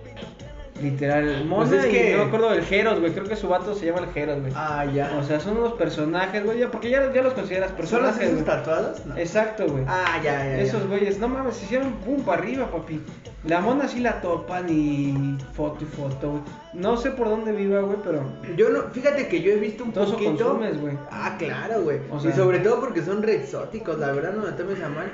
Literal, 0.82 1.44
Mona 1.46 1.68
Pues 1.70 1.84
es 1.84 1.86
y 1.86 1.96
que- 1.96 2.12
no 2.12 2.18
me 2.18 2.24
acuerdo 2.24 2.50
del 2.50 2.62
Jeros, 2.64 3.00
güey. 3.00 3.12
Creo 3.12 3.24
que 3.26 3.36
su 3.36 3.48
vato 3.48 3.74
se 3.74 3.86
llama 3.86 4.00
el 4.00 4.12
Jeros, 4.12 4.40
güey. 4.40 4.52
Ah, 4.54 4.84
ya. 4.84 5.16
O 5.18 5.22
sea, 5.22 5.40
son 5.40 5.56
unos 5.56 5.72
personajes, 5.74 6.44
güey, 6.44 6.58
ya- 6.58 6.70
porque 6.70 6.90
ya, 6.90 7.12
ya 7.12 7.22
los 7.22 7.32
consideras 7.34 7.70
¿Son 7.70 7.76
los 7.78 7.90
personajes. 7.90 8.22
esos 8.22 8.32
güey. 8.34 8.44
tatuados? 8.44 9.06
No. 9.06 9.16
Exacto, 9.16 9.66
güey. 9.66 9.84
Ah, 9.88 10.20
ya, 10.22 10.32
ya. 10.44 10.44
ya. 10.56 10.60
Esos 10.60 10.86
güeyes, 10.86 11.18
no 11.18 11.28
mames, 11.28 11.56
se 11.56 11.64
hicieron 11.64 11.92
pum 12.04 12.22
para 12.22 12.42
arriba, 12.42 12.70
papi. 12.70 13.00
La 13.44 13.60
mona 13.60 13.86
sí 13.86 14.00
la 14.00 14.20
topan 14.20 14.66
y 14.68 15.36
foto 15.52 15.84
y 15.84 15.86
foto, 15.86 16.30
güey. 16.30 16.42
No 16.74 16.96
sé 16.96 17.10
por 17.12 17.28
dónde 17.28 17.52
viva, 17.52 17.80
güey, 17.80 17.96
pero 18.04 18.22
Yo 18.56 18.68
no, 18.70 18.82
fíjate 18.90 19.28
que 19.28 19.40
yo 19.40 19.52
he 19.52 19.56
visto 19.56 19.84
un 19.84 19.92
todo 19.92 20.12
poquito. 20.12 20.30
consumes, 20.46 20.80
güey. 20.80 20.98
Ah, 21.10 21.36
claro, 21.38 21.82
güey. 21.82 22.00
O 22.10 22.18
sea- 22.20 22.30
y 22.32 22.34
sobre 22.34 22.58
todo 22.58 22.80
porque 22.80 23.02
son 23.02 23.22
re 23.22 23.36
exóticos, 23.36 23.98
la 23.98 24.10
verdad 24.12 24.32
no 24.34 24.42
me 24.42 24.52
tomes 24.52 24.82
a 24.82 24.88
mal. 24.88 25.06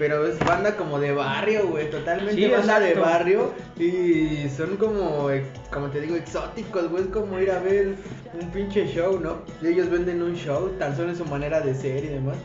Pero 0.00 0.26
es 0.26 0.38
banda 0.40 0.76
como 0.76 0.98
de 0.98 1.12
barrio, 1.12 1.68
güey. 1.68 1.90
Totalmente 1.90 2.34
Sí, 2.34 2.50
banda 2.50 2.80
de 2.80 2.94
barrio. 2.94 3.52
Y 3.78 4.48
son 4.48 4.78
como, 4.78 5.28
como 5.70 5.88
te 5.90 6.00
digo, 6.00 6.16
exóticos, 6.16 6.88
güey. 6.88 7.02
Es 7.04 7.10
como 7.10 7.38
ir 7.38 7.50
a 7.50 7.58
ver 7.60 7.96
un 8.32 8.50
pinche 8.50 8.86
show, 8.88 9.20
¿no? 9.20 9.42
Y 9.60 9.68
ellos 9.68 9.90
venden 9.90 10.22
un 10.22 10.34
show, 10.34 10.70
tan 10.78 10.96
solo 10.96 11.10
en 11.10 11.16
su 11.16 11.26
manera 11.26 11.60
de 11.60 11.74
ser 11.74 12.02
y 12.04 12.08
demás. 12.08 12.36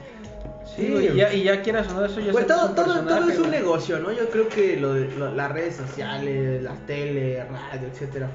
Sí, 0.75 0.89
güey. 0.91 1.13
y 1.13 1.15
ya, 1.15 1.33
y 1.33 1.43
ya 1.43 1.61
quieras 1.61 1.87
o 1.89 1.93
no, 1.93 2.05
eso 2.05 2.19
ya 2.19 2.33
Pues 2.33 2.43
es 2.43 2.47
todo, 2.53 2.69
un 2.71 2.75
todo, 2.75 3.29
es 3.29 3.39
un 3.39 3.49
negocio, 3.51 3.99
¿no? 3.99 4.11
Yo 4.11 4.29
creo 4.29 4.49
que 4.49 4.75
lo 4.75 4.93
de 4.93 5.07
lo- 5.15 5.33
las 5.33 5.49
redes 5.49 5.77
sociales, 5.77 6.61
la 6.61 6.73
tele, 6.85 7.41
radio, 7.45 7.87
etcétera. 7.87 8.27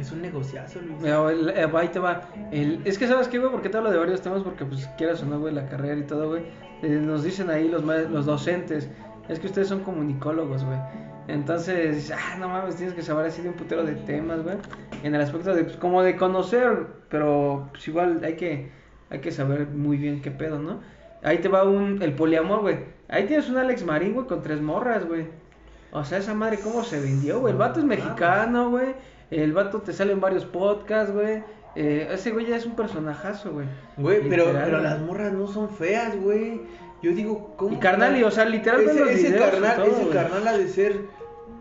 Es 0.00 0.10
un 0.12 0.22
negociazo, 0.22 0.80
Luis. 0.80 1.02
El- 1.04 1.50
eh, 1.50 1.68
ahí 1.74 1.88
te 1.88 1.98
va. 1.98 2.22
El, 2.50 2.80
es 2.84 2.98
que, 2.98 3.06
¿sabes 3.06 3.28
qué, 3.28 3.38
güey? 3.38 3.50
¿Por 3.52 3.62
qué 3.62 3.68
te 3.68 3.76
hablo 3.76 3.90
de 3.90 3.98
varios 3.98 4.22
temas? 4.22 4.42
Porque, 4.42 4.64
pues, 4.64 4.86
quieras 4.96 5.22
o 5.22 5.26
no, 5.26 5.38
güey, 5.38 5.52
la 5.54 5.68
carrera 5.68 5.96
y 5.96 6.04
todo, 6.04 6.28
güey. 6.28 6.42
eh, 6.82 6.88
nos 6.88 7.22
dicen 7.24 7.50
ahí 7.50 7.68
los, 7.68 7.82
los 7.84 8.24
docentes. 8.26 8.88
Es 9.28 9.38
que 9.38 9.46
ustedes 9.46 9.68
son 9.68 9.80
comunicólogos, 9.80 10.64
güey. 10.64 10.78
Entonces, 11.28 11.94
dices, 11.96 12.16
ah, 12.18 12.36
no 12.38 12.48
mames, 12.48 12.76
tienes 12.76 12.94
que 12.94 13.02
saber 13.02 13.26
así 13.26 13.42
de 13.42 13.50
un 13.50 13.54
putero 13.54 13.84
de 13.84 13.94
temas, 13.94 14.42
güey. 14.42 14.56
En 15.04 15.14
el 15.14 15.20
aspecto 15.20 15.54
de, 15.54 15.64
pues, 15.64 15.76
como 15.76 16.02
de 16.02 16.16
conocer, 16.16 16.86
pero, 17.08 17.68
pues, 17.72 17.86
igual 17.86 18.20
hay 18.24 18.34
que, 18.34 18.70
hay 19.10 19.20
que 19.20 19.30
saber 19.30 19.66
muy 19.68 19.96
bien 19.98 20.22
qué 20.22 20.30
pedo, 20.30 20.58
¿no? 20.58 20.80
Ahí 21.22 21.38
te 21.38 21.48
va 21.48 21.64
un, 21.64 22.02
el 22.02 22.14
poliamor, 22.14 22.60
güey. 22.62 22.78
Ahí 23.08 23.26
tienes 23.26 23.48
un 23.50 23.58
Alex 23.58 23.84
Marín, 23.84 24.14
güey, 24.14 24.26
con 24.26 24.42
tres 24.42 24.60
morras, 24.62 25.06
güey. 25.06 25.26
O 25.92 26.04
sea, 26.04 26.18
esa 26.18 26.34
madre, 26.34 26.58
¿cómo 26.62 26.82
se 26.82 27.00
vendió, 27.00 27.40
güey? 27.40 27.52
El 27.52 27.58
vato 27.58 27.80
es 27.80 27.84
mexicano, 27.86 28.70
güey. 28.70 28.94
El 29.30 29.52
vato 29.52 29.80
te 29.80 29.92
sale 29.92 30.12
en 30.12 30.20
varios 30.20 30.44
podcasts, 30.44 31.12
güey. 31.12 31.42
Eh, 31.76 32.08
ese 32.12 32.32
güey 32.32 32.46
ya 32.46 32.56
es 32.56 32.66
un 32.66 32.74
personajazo, 32.74 33.52
güey. 33.52 33.66
Güey, 33.96 34.28
pero, 34.28 34.46
Literal, 34.46 34.64
pero 34.64 34.78
güey. 34.78 34.90
las 34.90 35.00
morras 35.00 35.32
no 35.32 35.46
son 35.46 35.70
feas, 35.70 36.20
güey. 36.20 36.62
Yo 37.02 37.12
digo, 37.12 37.54
¿cómo? 37.56 37.74
Y 37.74 37.78
carnal, 37.78 38.16
y, 38.18 38.24
o 38.24 38.30
sea, 38.30 38.44
literal, 38.44 38.84
ves 38.84 38.96
ese, 38.96 39.28
ese 39.28 39.38
carnal, 39.38 39.76
todo, 39.76 39.86
ese 39.86 40.02
güey. 40.02 40.12
carnal 40.12 40.48
ha 40.48 40.58
de 40.58 40.68
ser, 40.68 41.00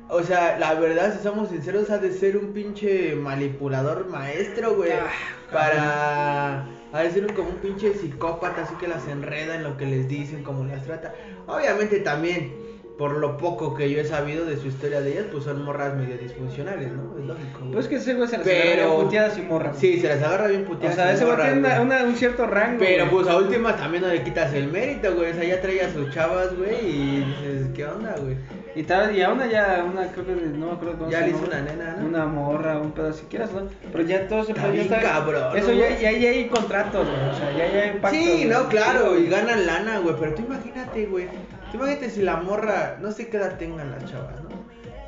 o 0.10 0.22
sea, 0.24 0.58
la 0.60 0.74
verdad, 0.74 1.16
si 1.16 1.24
somos 1.24 1.50
sinceros, 1.50 1.90
ha 1.92 1.98
de 2.00 2.12
ser 2.12 2.38
un 2.38 2.52
pinche 2.54 3.16
manipulador 3.16 4.08
maestro, 4.10 4.76
güey. 4.76 4.92
Ah, 4.92 5.08
para, 5.52 6.66
ha 6.92 7.00
de 7.04 7.12
ser 7.12 7.34
como 7.34 7.50
un 7.50 7.56
pinche 7.58 7.94
psicópata, 7.94 8.64
así 8.64 8.76
que 8.76 8.88
las 8.88 9.08
enreda 9.08 9.56
en 9.56 9.64
lo 9.64 9.78
que 9.78 9.86
les 9.86 10.08
dicen, 10.08 10.44
cómo 10.44 10.66
las 10.66 10.84
trata. 10.84 11.14
Obviamente 11.48 12.00
también, 12.00 12.52
por 13.00 13.16
lo 13.18 13.38
poco 13.38 13.74
que 13.76 13.90
yo 13.90 14.02
he 14.02 14.04
sabido 14.06 14.46
de 14.46 14.58
su 14.58 14.68
historia 14.68 15.00
de 15.00 15.14
ellas, 15.14 15.26
pues 15.32 15.46
son 15.46 15.64
morras 15.64 15.96
medio 15.96 16.18
disfuncionales, 16.18 16.92
¿no? 16.92 17.18
Es 17.18 17.26
lógico. 17.26 17.60
güey. 17.62 17.72
Pues 17.72 17.86
es 17.86 17.90
que 17.90 17.96
ese 17.96 18.14
güey 18.14 18.28
se 18.28 18.38
las 18.40 18.46
Pero- 18.46 18.84
agarra 18.84 19.04
puteadas 19.04 19.38
y 19.38 19.42
morras. 19.42 19.78
Sí, 19.80 20.00
se 20.02 20.10
las 20.10 20.22
agarra 20.22 20.48
bien 20.48 20.64
O 20.64 20.68
puteadas. 20.68 20.96
sea, 20.98 21.12
y 21.12 21.16
ese 21.16 21.24
güey 21.24 21.38
tiene 21.38 22.04
un 22.04 22.16
cierto 22.18 22.46
rango. 22.46 22.78
Pero 22.80 23.06
güey. 23.06 23.16
pues 23.24 23.28
a 23.34 23.38
últimas 23.38 23.78
también 23.78 24.04
no 24.04 24.10
le 24.10 24.22
quitas 24.22 24.54
el 24.54 24.68
mérito, 24.68 25.16
güey. 25.16 25.32
O 25.32 25.34
sea, 25.34 25.44
ya 25.46 25.62
trae 25.62 25.82
a 25.82 25.94
sus 25.94 26.14
chavas, 26.14 26.54
güey, 26.58 26.76
y 26.86 27.24
dices, 27.24 27.68
¿qué 27.74 27.86
onda, 27.86 28.16
güey? 28.22 28.36
Y, 28.76 28.84
tal, 28.84 29.16
y 29.16 29.22
a 29.22 29.32
una 29.32 29.48
ya, 29.48 29.84
una 29.90 30.06
creo 30.12 30.26
que 30.26 30.34
no 30.36 30.68
me 30.68 30.72
acuerdo 30.74 30.98
cómo 31.00 31.10
Ya 31.10 31.20
se 31.20 31.26
le 31.28 31.30
hizo 31.32 31.46
una 31.46 31.62
nena, 31.62 31.96
¿no? 32.00 32.06
Una 32.06 32.26
morra, 32.26 32.80
un 32.80 32.92
pedo, 32.92 33.12
si 33.14 33.26
quieras, 33.28 33.50
¿no? 33.54 33.62
Pero 33.92 34.04
ya 34.04 34.28
todo 34.28 34.42
Está 34.42 34.54
pedo 34.54 34.66
ya 34.68 34.72
bien 34.84 34.88
cabrón, 35.02 35.58
Eso 35.58 35.70
¿no, 35.70 35.74
ya, 35.74 35.90
ya, 36.00 36.12
ya 36.12 36.30
hay 36.30 36.48
contratos, 36.50 37.08
güey. 37.08 37.30
O 37.30 37.34
sea, 37.34 37.52
ya, 37.58 37.74
ya 37.74 37.82
hay 37.84 37.92
pactos. 38.00 38.12
Sí, 38.12 38.26
güey. 38.26 38.46
no, 38.46 38.68
claro, 38.68 39.18
y 39.18 39.28
ganan 39.28 39.66
lana, 39.66 40.00
güey. 40.00 40.16
Pero 40.20 40.36
tú 40.36 40.42
imagínate, 40.44 41.06
güey. 41.08 41.26
Imagínate 41.74 42.10
si 42.10 42.22
la 42.22 42.38
morra, 42.38 42.98
no 43.00 43.12
sé 43.12 43.30
qué 43.30 43.38
edad 43.38 43.58
tengan 43.58 43.92
las 43.92 44.06
chavas, 44.06 44.42
¿no? 44.44 44.50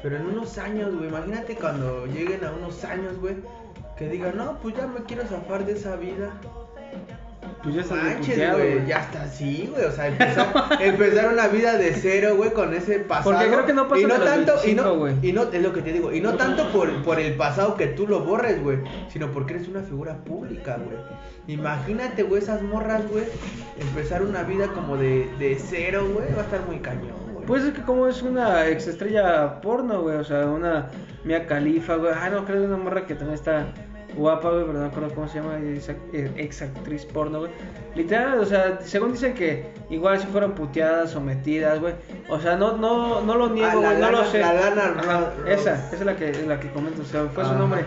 Pero 0.03 0.17
en 0.17 0.25
unos 0.27 0.57
años, 0.57 0.95
güey, 0.95 1.09
imagínate 1.09 1.55
cuando 1.55 2.05
lleguen 2.05 2.43
a 2.43 2.51
unos 2.51 2.83
años, 2.83 3.19
güey, 3.19 3.35
que 3.97 4.07
digan, 4.07 4.37
no, 4.37 4.59
pues 4.59 4.75
ya 4.75 4.87
me 4.87 5.03
quiero 5.03 5.25
zafar 5.25 5.65
de 5.65 5.73
esa 5.73 5.95
vida. 5.95 6.31
Pues 7.63 7.75
ya 7.75 7.81
estás 7.81 7.97
Manches, 8.03 8.53
güey, 8.53 8.85
ya 8.87 9.01
está 9.01 9.23
así, 9.23 9.69
güey, 9.71 9.85
o 9.85 9.91
sea, 9.91 10.07
empezar, 10.07 10.51
empezar 10.81 11.31
una 11.31 11.47
vida 11.47 11.77
de 11.77 11.93
cero, 11.93 12.35
güey, 12.35 12.51
con 12.53 12.73
ese 12.73 12.99
pasado. 12.99 13.35
Porque 13.35 13.47
creo 13.47 13.65
que 13.65 13.73
no 13.73 13.87
pasa 13.87 14.01
y 14.01 14.05
no 14.05 14.15
tanto, 14.15 14.53
25, 14.53 14.67
y 14.67 14.73
no, 14.75 14.95
güey. 14.95 15.15
y 15.21 15.31
no, 15.31 15.43
es 15.43 15.61
lo 15.61 15.71
que 15.71 15.81
te 15.81 15.93
digo, 15.93 16.11
y 16.11 16.21
no 16.21 16.33
tanto 16.33 16.71
por, 16.71 17.03
por 17.03 17.19
el 17.19 17.35
pasado 17.35 17.75
que 17.75 17.87
tú 17.87 18.07
lo 18.07 18.21
borres, 18.21 18.61
güey, 18.63 18.79
sino 19.09 19.31
porque 19.31 19.53
eres 19.53 19.67
una 19.67 19.81
figura 19.81 20.17
pública, 20.23 20.77
güey. 20.77 20.97
Imagínate, 21.47 22.23
güey, 22.23 22.41
esas 22.41 22.63
morras, 22.63 23.07
güey, 23.09 23.25
empezar 23.79 24.23
una 24.23 24.41
vida 24.43 24.67
como 24.69 24.97
de, 24.97 25.29
de 25.37 25.57
cero, 25.59 26.09
güey, 26.11 26.33
va 26.33 26.41
a 26.41 26.45
estar 26.45 26.61
muy 26.65 26.79
cañón, 26.79 27.33
güey. 27.33 27.45
Pues 27.45 27.63
es 27.63 27.73
que 27.73 27.81
como 27.83 28.07
es 28.07 28.23
una 28.23 28.67
ex 28.67 28.87
estrella 28.87 29.61
porno, 29.61 30.01
güey, 30.01 30.17
o 30.17 30.23
sea, 30.23 30.47
una 30.47 30.89
Mia 31.23 31.45
Califa, 31.45 31.95
güey. 31.95 32.11
Ah, 32.15 32.29
no, 32.29 32.45
creo 32.45 32.61
que 32.61 32.67
una 32.67 32.77
morra 32.77 33.05
que 33.05 33.13
también 33.13 33.35
está 33.35 33.67
guapa, 34.15 34.49
güey, 34.51 34.65
pero 34.65 34.79
no 34.79 35.09
cómo 35.15 35.27
se 35.27 35.39
llama, 35.39 35.57
ex 36.37 36.61
actriz 36.61 37.05
porno, 37.05 37.39
güey. 37.39 37.51
Literal, 37.95 38.39
o 38.39 38.45
sea, 38.45 38.79
según 38.81 39.11
dicen 39.13 39.33
que 39.33 39.71
igual 39.89 40.19
si 40.19 40.27
fueron 40.27 40.51
puteadas, 40.53 41.11
sometidas, 41.11 41.79
güey. 41.79 41.93
O 42.29 42.39
sea, 42.39 42.55
no, 42.55 42.77
no, 42.77 43.21
no 43.21 43.35
lo 43.35 43.49
niego, 43.49 43.81
Ah, 43.83 43.89
güey, 43.91 43.97
no 43.99 44.11
lo 44.11 44.23
sé. 44.25 44.39
la 44.39 44.53
Lana 44.53 44.95
Ajá, 44.99 45.33
Ro- 45.37 45.47
esa, 45.47 45.75
esa 45.87 45.95
es 45.95 46.05
la 46.05 46.15
que, 46.15 46.31
la 46.47 46.59
que 46.59 46.69
comento, 46.71 47.01
o 47.01 47.05
sea, 47.05 47.25
fue 47.25 47.45
su 47.45 47.53
nombre. 47.53 47.85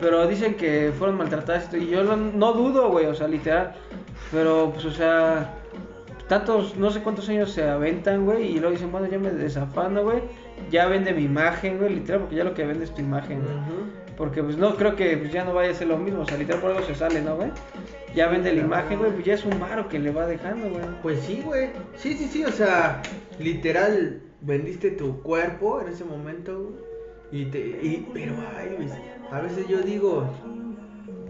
Pero 0.00 0.26
dicen 0.26 0.54
que 0.54 0.92
fueron 0.98 1.16
maltratadas 1.16 1.72
y 1.72 1.86
yo 1.88 2.02
no, 2.04 2.16
no 2.16 2.52
dudo, 2.52 2.90
güey, 2.90 3.06
o 3.06 3.14
sea, 3.14 3.28
literal. 3.28 3.74
Pero, 4.30 4.70
pues, 4.72 4.84
o 4.84 4.90
sea, 4.90 5.54
tantos, 6.28 6.76
no 6.76 6.90
sé 6.90 7.00
cuántos 7.02 7.28
años 7.28 7.52
se 7.52 7.68
aventan, 7.68 8.24
güey, 8.24 8.44
y 8.50 8.54
luego 8.58 8.72
dicen, 8.72 8.90
bueno, 8.92 9.06
ya 9.06 9.18
me 9.18 9.30
desafano, 9.30 10.02
güey. 10.02 10.20
Ya 10.70 10.86
vende 10.86 11.12
mi 11.12 11.24
imagen, 11.24 11.78
güey, 11.78 11.94
literal, 11.94 12.22
porque 12.22 12.36
ya 12.36 12.44
lo 12.44 12.54
que 12.54 12.64
vende 12.66 12.84
es 12.84 12.94
tu 12.94 13.00
imagen, 13.02 13.42
güey. 13.42 13.56
Porque 14.16 14.42
pues 14.42 14.56
no 14.56 14.76
creo 14.76 14.96
que 14.96 15.16
pues, 15.16 15.32
ya 15.32 15.44
no 15.44 15.54
vaya 15.54 15.70
a 15.70 15.74
ser 15.74 15.88
lo 15.88 15.98
mismo, 15.98 16.22
o 16.22 16.26
sea, 16.26 16.38
literal 16.38 16.60
por 16.60 16.70
algo 16.70 16.86
se 16.86 16.94
sale, 16.94 17.20
¿no, 17.20 17.36
güey? 17.36 17.50
Ya 18.14 18.28
vende 18.28 18.52
la 18.52 18.62
imagen, 18.62 18.98
güey, 18.98 19.12
pues 19.12 19.24
ya 19.24 19.34
es 19.34 19.44
un 19.44 19.60
varo 19.60 19.88
que 19.88 19.98
le 19.98 20.10
va 20.10 20.26
dejando, 20.26 20.70
güey. 20.70 20.84
Pues 21.02 21.20
sí, 21.20 21.42
güey. 21.44 21.68
Sí, 21.96 22.14
sí, 22.14 22.26
sí, 22.26 22.44
o 22.44 22.50
sea, 22.52 23.02
literal, 23.38 24.22
vendiste 24.40 24.90
tu 24.90 25.22
cuerpo 25.22 25.80
en 25.82 25.88
ese 25.88 26.04
momento. 26.04 26.70
güey, 27.30 27.42
Y 27.42 27.44
te. 27.46 27.58
Y, 27.58 28.08
pero, 28.14 28.34
ay, 28.56 28.88
a 29.30 29.40
veces 29.40 29.68
yo 29.68 29.82
digo. 29.82 30.26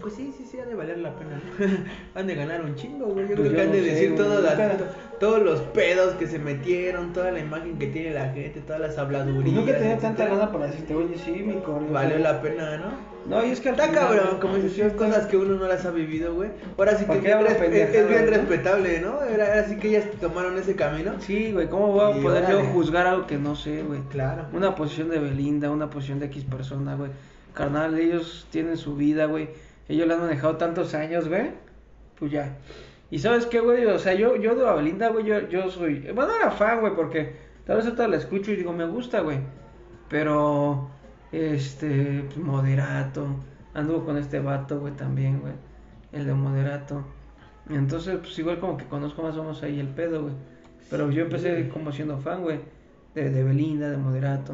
Pues 0.01 0.13
sí, 0.13 0.33
sí, 0.37 0.45
sí, 0.49 0.59
ha 0.59 0.65
de 0.65 0.75
valer 0.75 0.97
la 0.99 1.13
pena. 1.15 1.41
han 2.15 2.27
de 2.27 2.35
ganar 2.35 2.61
un 2.63 2.75
chingo, 2.75 3.07
güey. 3.07 3.27
Yo 3.27 3.35
Pues 3.35 3.49
creo 3.49 3.51
yo 3.51 3.55
que 3.55 3.61
han 3.61 3.71
de 3.71 3.79
sé, 3.81 3.85
decir 3.91 4.11
güey, 4.13 4.17
todas 4.23 4.43
las- 4.43 4.79
todos 5.19 5.41
los 5.41 5.59
pedos 5.61 6.13
que 6.15 6.27
se 6.27 6.37
metieron, 6.37 7.11
toda 7.13 7.31
la 7.31 7.39
imagen 7.39 7.79
que 7.79 7.87
tiene 7.87 8.11
la 8.13 8.29
gente, 8.29 8.61
todas 8.61 8.79
las 8.79 8.89
Pues 8.91 8.99
habladurías. 8.99 9.55
nunca 9.55 9.77
tenía 9.77 9.97
tanta 9.97 10.25
lana 10.27 10.51
para 10.51 10.67
decirte, 10.67 10.93
oye, 10.93 11.17
sí, 11.17 11.31
mi 11.31 11.55
corazón. 11.55 11.91
Valió 11.91 12.19
la 12.19 12.39
pena, 12.41 12.77
¿no? 12.77 13.17
No, 13.27 13.45
y 13.45 13.49
es 13.51 13.59
que 13.59 13.69
al 13.69 13.75
Está 13.75 13.87
final, 13.89 14.03
cabrón, 14.07 14.39
como 14.39 14.53
son 14.57 14.65
está- 14.67 14.95
cosas 14.95 15.25
que 15.25 15.35
uno 15.37 15.55
no 15.55 15.67
las 15.67 15.85
ha 15.85 15.91
vivido, 15.91 16.33
güey. 16.35 16.49
Ahora 16.77 16.91
sí 16.95 16.99
que 17.05 17.07
¿Para 17.07 17.41
es 17.51 17.59
bien, 17.71 17.73
es- 17.87 18.07
bien 18.09 18.27
respetable, 18.27 19.01
¿no? 19.01 19.21
Era, 19.23 19.47
era 19.53 19.61
así 19.65 19.75
que 19.77 19.89
ellas 19.89 20.05
tomaron 20.21 20.57
ese 20.57 20.75
camino. 20.75 21.13
Sí, 21.19 21.51
güey, 21.51 21.67
¿cómo 21.67 21.87
voy 21.93 22.19
a 22.19 22.21
poder 22.21 22.47
yo 22.49 22.63
juzgar 22.65 23.07
algo 23.07 23.27
que 23.27 23.37
no 23.37 23.55
sé, 23.55 23.81
güey? 23.83 23.99
Claro. 24.09 24.45
Una 24.53 24.75
posición 24.75 25.09
de 25.09 25.19
Belinda, 25.19 25.71
una 25.71 25.89
posición 25.89 26.19
de 26.19 26.27
X 26.27 26.45
persona, 26.45 26.95
güey. 26.95 27.09
Carnal, 27.53 27.97
ellos 27.97 28.47
tienen 28.51 28.77
su 28.77 28.95
vida, 28.95 29.25
güey. 29.25 29.49
Ellos 29.87 30.07
la 30.07 30.15
han 30.15 30.21
manejado 30.21 30.57
tantos 30.57 30.93
años, 30.93 31.27
güey. 31.27 31.51
Pues 32.17 32.31
ya. 32.31 32.57
Y 33.09 33.19
sabes 33.19 33.45
qué, 33.45 33.59
güey, 33.59 33.85
o 33.85 33.99
sea, 33.99 34.13
yo, 34.13 34.35
yo 34.35 34.55
de 34.55 34.75
Belinda, 34.75 35.09
güey, 35.09 35.25
yo, 35.25 35.47
yo 35.47 35.69
soy. 35.69 36.11
Bueno, 36.13 36.31
era 36.35 36.51
fan, 36.51 36.81
güey, 36.81 36.93
porque 36.95 37.35
tal 37.65 37.77
vez 37.77 37.85
ahorita 37.85 38.07
la 38.07 38.17
escucho 38.17 38.51
y 38.51 38.57
digo, 38.57 38.73
me 38.73 38.85
gusta, 38.85 39.21
güey. 39.21 39.39
Pero, 40.09 40.89
este, 41.31 42.23
pues, 42.25 42.37
moderato. 42.37 43.27
Anduvo 43.73 44.05
con 44.05 44.17
este 44.17 44.39
vato, 44.39 44.79
güey, 44.79 44.93
también, 44.93 45.39
güey. 45.39 45.53
El 46.11 46.25
de 46.25 46.33
moderato. 46.33 47.05
Entonces, 47.69 48.17
pues 48.19 48.37
igual 48.39 48.59
como 48.59 48.77
que 48.77 48.85
conozco 48.85 49.21
más 49.21 49.35
o 49.37 49.43
menos 49.43 49.61
ahí 49.63 49.79
el 49.79 49.89
pedo, 49.89 50.23
güey. 50.23 50.33
Pero 50.89 51.11
yo 51.11 51.23
empecé 51.23 51.69
como 51.69 51.91
siendo 51.91 52.17
fan, 52.17 52.41
güey. 52.41 52.59
De, 53.13 53.29
de 53.29 53.43
Belinda, 53.43 53.89
de 53.89 53.97
moderato. 53.97 54.53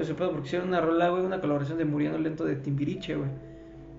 Ese 0.00 0.14
pedo, 0.14 0.30
porque 0.30 0.48
hicieron 0.48 0.68
una 0.68 0.80
rola, 0.80 1.08
güey, 1.08 1.24
una 1.24 1.40
colaboración 1.40 1.78
de 1.78 1.86
Muriendo 1.86 2.18
Lento 2.18 2.44
de 2.44 2.56
Timbiriche, 2.56 3.14
güey. 3.16 3.30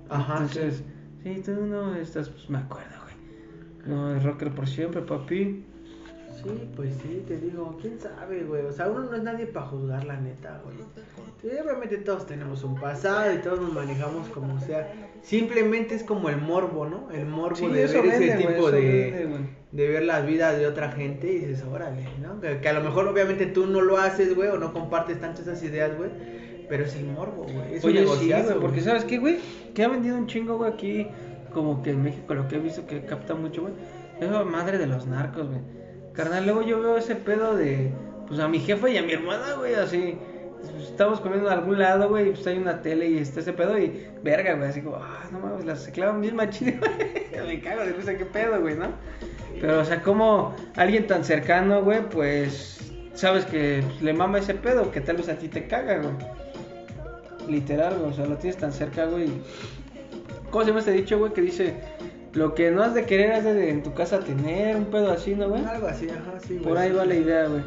Ajá. 0.09 0.37
Entonces, 0.37 0.83
sí, 1.23 1.41
tú 1.43 1.51
no 1.65 1.95
estás, 1.95 2.29
pues 2.29 2.49
me 2.49 2.59
acuerdo, 2.59 2.95
güey. 3.03 3.15
No, 3.87 4.15
es 4.15 4.23
rocker 4.23 4.51
por 4.51 4.67
siempre, 4.67 5.01
papi. 5.01 5.63
Sí, 6.43 6.69
pues 6.75 6.93
sí, 7.01 7.23
te 7.27 7.37
digo, 7.37 7.77
quién 7.81 7.99
sabe, 7.99 8.43
güey. 8.43 8.63
O 8.65 8.71
sea, 8.71 8.87
uno 8.89 9.03
no 9.05 9.15
es 9.15 9.23
nadie 9.23 9.47
para 9.47 9.65
juzgar 9.67 10.03
la 10.03 10.17
neta, 10.17 10.61
güey. 10.63 10.77
Sí, 11.41 11.49
obviamente 11.63 11.97
todos 11.97 12.27
tenemos 12.27 12.63
un 12.63 12.75
pasado 12.75 13.33
y 13.33 13.37
todos 13.39 13.59
nos 13.59 13.73
manejamos 13.73 14.27
como 14.29 14.59
sea. 14.59 14.93
Simplemente 15.21 15.95
es 15.95 16.03
como 16.03 16.29
el 16.29 16.37
morbo, 16.37 16.85
¿no? 16.85 17.09
El 17.11 17.25
morbo 17.25 17.55
Sí, 17.55 17.65
de 17.67 17.71
ver 17.71 17.83
ese 17.83 18.01
vende, 18.01 18.35
tipo 18.35 18.71
de, 18.71 18.81
vende, 18.81 19.49
de 19.71 19.87
ver 19.87 20.03
las 20.03 20.25
vidas 20.27 20.57
de 20.57 20.67
otra 20.67 20.91
gente 20.91 21.31
y 21.31 21.39
dices, 21.39 21.63
órale, 21.63 22.07
¿no? 22.21 22.39
Que, 22.39 22.59
que 22.59 22.69
a 22.69 22.73
lo 22.73 22.81
mejor 22.81 23.07
obviamente 23.07 23.47
tú 23.47 23.65
no 23.65 23.81
lo 23.81 23.97
haces, 23.97 24.35
güey, 24.35 24.49
o 24.49 24.57
no 24.57 24.73
compartes 24.73 25.19
tanto 25.19 25.41
esas 25.41 25.61
ideas, 25.63 25.97
güey. 25.97 26.11
Pero 26.69 26.83
es 26.83 26.95
el 26.95 27.05
morbo, 27.05 27.43
güey. 27.43 27.75
Es 27.75 27.83
un 27.83 27.91
Oye, 27.91 28.07
sí, 28.19 28.31
güey, 28.31 28.59
porque. 28.59 28.81
¿sabes 28.81 29.05
qué, 29.05 29.17
güey? 29.17 29.39
Que 29.73 29.83
ha 29.83 29.87
vendido 29.87 30.17
un 30.17 30.27
chingo, 30.27 30.57
güey, 30.57 30.71
aquí, 30.71 31.07
como 31.53 31.81
que 31.81 31.91
en 31.91 32.03
México, 32.03 32.33
lo 32.33 32.47
que 32.47 32.55
he 32.55 32.59
visto 32.59 32.85
que 32.85 33.05
capta 33.05 33.35
mucho, 33.35 33.61
güey, 33.61 33.73
es 34.19 34.29
la 34.29 34.43
madre 34.43 34.77
de 34.77 34.87
los 34.87 35.07
narcos, 35.07 35.47
güey. 35.47 35.61
Carnal, 36.13 36.45
luego 36.45 36.63
yo 36.63 36.81
veo 36.81 36.97
ese 36.97 37.15
pedo 37.15 37.55
de, 37.55 37.91
pues, 38.27 38.39
a 38.39 38.47
mi 38.47 38.59
jefa 38.59 38.89
y 38.89 38.97
a 38.97 39.03
mi 39.03 39.13
hermana, 39.13 39.53
güey, 39.53 39.75
así, 39.75 40.17
estamos 40.81 41.19
comiendo 41.21 41.47
en 41.47 41.53
algún 41.53 41.77
lado, 41.77 42.09
güey, 42.09 42.29
y 42.29 42.31
pues 42.31 42.47
hay 42.47 42.57
una 42.57 42.81
tele 42.81 43.07
y 43.09 43.17
está 43.19 43.39
ese 43.39 43.53
pedo 43.53 43.77
y, 43.77 44.07
verga, 44.23 44.55
güey, 44.55 44.69
así 44.69 44.81
como, 44.81 44.97
ah, 44.97 45.27
no 45.31 45.39
mames, 45.39 45.65
las 45.65 45.83
se 45.83 45.91
clavan 45.91 46.21
bien 46.21 46.35
machín, 46.35 46.79
güey, 46.79 47.47
me 47.47 47.61
cago 47.61 47.85
de 47.85 47.93
risa, 47.93 48.17
qué 48.17 48.25
pedo, 48.25 48.59
güey, 48.59 48.75
¿no? 48.75 48.87
Pero, 49.61 49.79
o 49.79 49.85
sea, 49.85 50.01
como 50.01 50.55
alguien 50.75 51.07
tan 51.07 51.23
cercano, 51.23 51.83
güey, 51.83 52.01
pues, 52.09 52.79
sabes 53.13 53.45
que 53.45 53.83
le 54.01 54.13
mama 54.13 54.39
ese 54.39 54.53
pedo, 54.53 54.91
que 54.91 55.01
tal 55.01 55.17
vez 55.17 55.29
a 55.29 55.35
ti 55.35 55.47
te 55.47 55.67
caga, 55.67 55.97
güey. 55.99 56.13
Literal, 57.47 57.97
güey, 57.97 58.11
o 58.11 58.13
sea, 58.13 58.25
lo 58.25 58.35
tienes 58.37 58.57
tan 58.57 58.73
cerca, 58.73 59.05
güey. 59.05 59.27
¿Cómo 60.49 60.63
se 60.63 60.69
llama 60.69 60.79
este 60.79 60.91
dicho, 60.91 61.17
güey? 61.19 61.33
Que 61.33 61.41
dice, 61.41 61.75
lo 62.33 62.53
que 62.53 62.71
no 62.71 62.83
has 62.83 62.93
de 62.93 63.05
querer 63.05 63.31
has 63.33 63.43
de 63.43 63.69
en 63.69 63.83
tu 63.83 63.93
casa 63.93 64.19
tener, 64.19 64.75
un 64.75 64.85
pedo 64.85 65.11
así, 65.11 65.35
¿no, 65.35 65.49
güey? 65.49 65.63
Algo 65.65 65.87
así, 65.87 66.07
ajá, 66.09 66.39
sí, 66.39 66.53
güey. 66.55 66.63
Por 66.63 66.77
ahí 66.77 66.89
sí, 66.89 66.95
va 66.95 67.03
sí. 67.03 67.09
la 67.09 67.15
idea, 67.15 67.47
güey. 67.47 67.63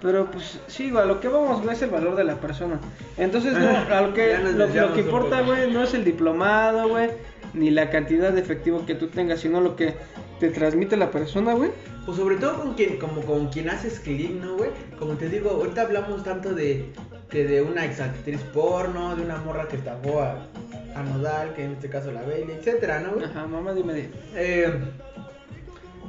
Pero 0.00 0.30
pues 0.30 0.60
sí, 0.66 0.90
güey, 0.90 1.02
a 1.02 1.06
lo 1.06 1.20
que 1.20 1.28
vamos, 1.28 1.62
güey, 1.62 1.74
es 1.74 1.82
el 1.82 1.90
valor 1.90 2.16
de 2.16 2.24
la 2.24 2.36
persona. 2.36 2.80
Entonces, 3.16 3.54
no, 3.54 3.68
a 3.68 4.00
lo 4.02 4.14
que, 4.14 4.36
lo, 4.38 4.66
lo 4.66 4.92
que 4.92 5.00
importa, 5.00 5.42
güey, 5.42 5.70
no 5.70 5.82
es 5.82 5.94
el 5.94 6.04
diplomado, 6.04 6.88
güey, 6.88 7.10
ni 7.54 7.70
la 7.70 7.90
cantidad 7.90 8.32
de 8.32 8.40
efectivo 8.40 8.84
que 8.86 8.94
tú 8.94 9.08
tengas, 9.08 9.40
sino 9.40 9.60
lo 9.60 9.76
que 9.76 9.94
te 10.38 10.50
transmite 10.50 10.96
la 10.96 11.10
persona, 11.10 11.54
güey. 11.54 11.70
Pues 12.04 12.18
sobre 12.18 12.36
todo 12.36 12.62
con 12.62 12.74
quien, 12.74 12.98
como 12.98 13.22
con 13.22 13.48
quien 13.48 13.68
haces 13.70 13.98
clic, 14.00 14.30
¿no, 14.30 14.56
güey? 14.56 14.70
Como 14.98 15.14
te 15.14 15.28
digo, 15.28 15.50
ahorita 15.50 15.82
hablamos 15.82 16.22
tanto 16.22 16.54
de 16.54 16.92
que 17.30 17.44
de 17.44 17.62
una 17.62 17.84
ex 17.84 18.00
actriz 18.00 18.40
porno, 18.52 19.16
de 19.16 19.22
una 19.22 19.38
morra 19.38 19.68
que 19.68 19.76
estafó 19.76 20.22
a, 20.22 20.46
a 20.94 21.02
Nodal, 21.02 21.54
que 21.54 21.64
en 21.64 21.72
este 21.72 21.88
caso 21.88 22.12
la 22.12 22.22
Bailey, 22.22 22.56
etcétera, 22.56 23.00
¿no, 23.00 23.12
güey? 23.12 23.24
Ajá, 23.24 23.46
mamá, 23.46 23.72
dime 23.72 23.94
de. 23.94 24.10
Eh, 24.34 24.72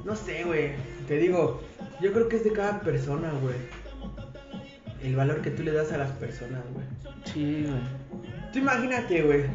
no 0.05 0.15
sé, 0.15 0.43
güey. 0.43 0.71
Te 1.07 1.17
digo, 1.17 1.61
yo 2.01 2.13
creo 2.13 2.29
que 2.29 2.37
es 2.37 2.43
de 2.43 2.53
cada 2.53 2.79
persona, 2.81 3.31
güey. 3.41 3.55
El 5.03 5.15
valor 5.15 5.41
que 5.41 5.51
tú 5.51 5.63
le 5.63 5.71
das 5.71 5.91
a 5.91 5.97
las 5.97 6.11
personas, 6.11 6.61
güey. 6.73 6.85
Sí, 7.25 7.65
güey. 7.67 7.81
Tú 8.51 8.59
imagínate, 8.59 9.21
güey. 9.23 9.45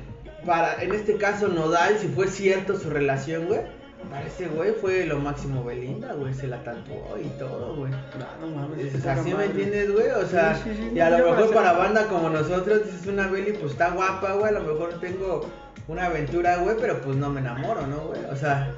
Para, 0.45 0.83
en 0.83 0.93
este 0.93 1.17
caso, 1.17 1.49
Nodal, 1.49 1.99
si 1.99 2.09
fue 2.09 2.29
cierto 2.29 2.79
su 2.79 2.91
relación, 2.91 3.47
güey. 3.47 3.61
Para 4.11 4.27
ese 4.27 4.49
güey 4.49 4.73
fue 4.73 5.07
lo 5.07 5.19
máximo 5.19 5.65
Belinda, 5.65 6.13
güey. 6.15 6.35
Se 6.35 6.47
la 6.47 6.63
tatuó 6.63 7.17
y 7.23 7.29
todo, 7.39 7.77
güey. 7.77 7.91
No, 7.91 8.47
no 8.47 8.55
mames. 8.55 8.85
Dices, 8.85 9.07
¿Así 9.07 9.33
me 9.35 9.45
entiendes, 9.47 9.91
güey? 9.93 10.09
O 10.11 10.27
sea, 10.27 10.55
Sí, 10.57 10.71
sí, 10.71 10.77
sí, 10.77 10.91
y 10.95 11.01
a 11.01 11.11
no, 11.11 11.19
lo 11.19 11.31
mejor 11.31 11.49
me 11.49 11.55
para 11.55 11.73
banda 11.73 12.07
como 12.09 12.29
nosotros, 12.29 12.85
dices 12.85 13.07
una 13.07 13.27
Beli, 13.29 13.53
pues 13.53 13.73
está 13.73 13.91
guapa, 13.91 14.33
güey. 14.35 14.49
A 14.55 14.59
lo 14.59 14.61
mejor 14.61 15.01
tengo 15.01 15.47
una 15.89 16.07
aventura, 16.07 16.57
güey, 16.59 16.77
pero 16.81 17.01
pues 17.01 17.17
no 17.17 17.31
me 17.31 17.41
enamoro, 17.41 17.87
¿no, 17.87 17.99
güey? 18.09 18.21
O 18.31 18.37
sea, 18.37 18.71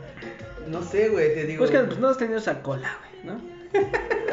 no 0.68 0.82
sé, 0.82 1.08
güey, 1.08 1.34
te 1.34 1.44
digo. 1.44 1.58
Pues 1.58 1.70
que 1.70 1.78
pues, 1.80 1.98
no 1.98 2.08
has 2.08 2.18
tenido 2.18 2.38
esa 2.38 2.62
cola, 2.62 2.90
güey, 3.00 3.34
¿no? 3.34 3.40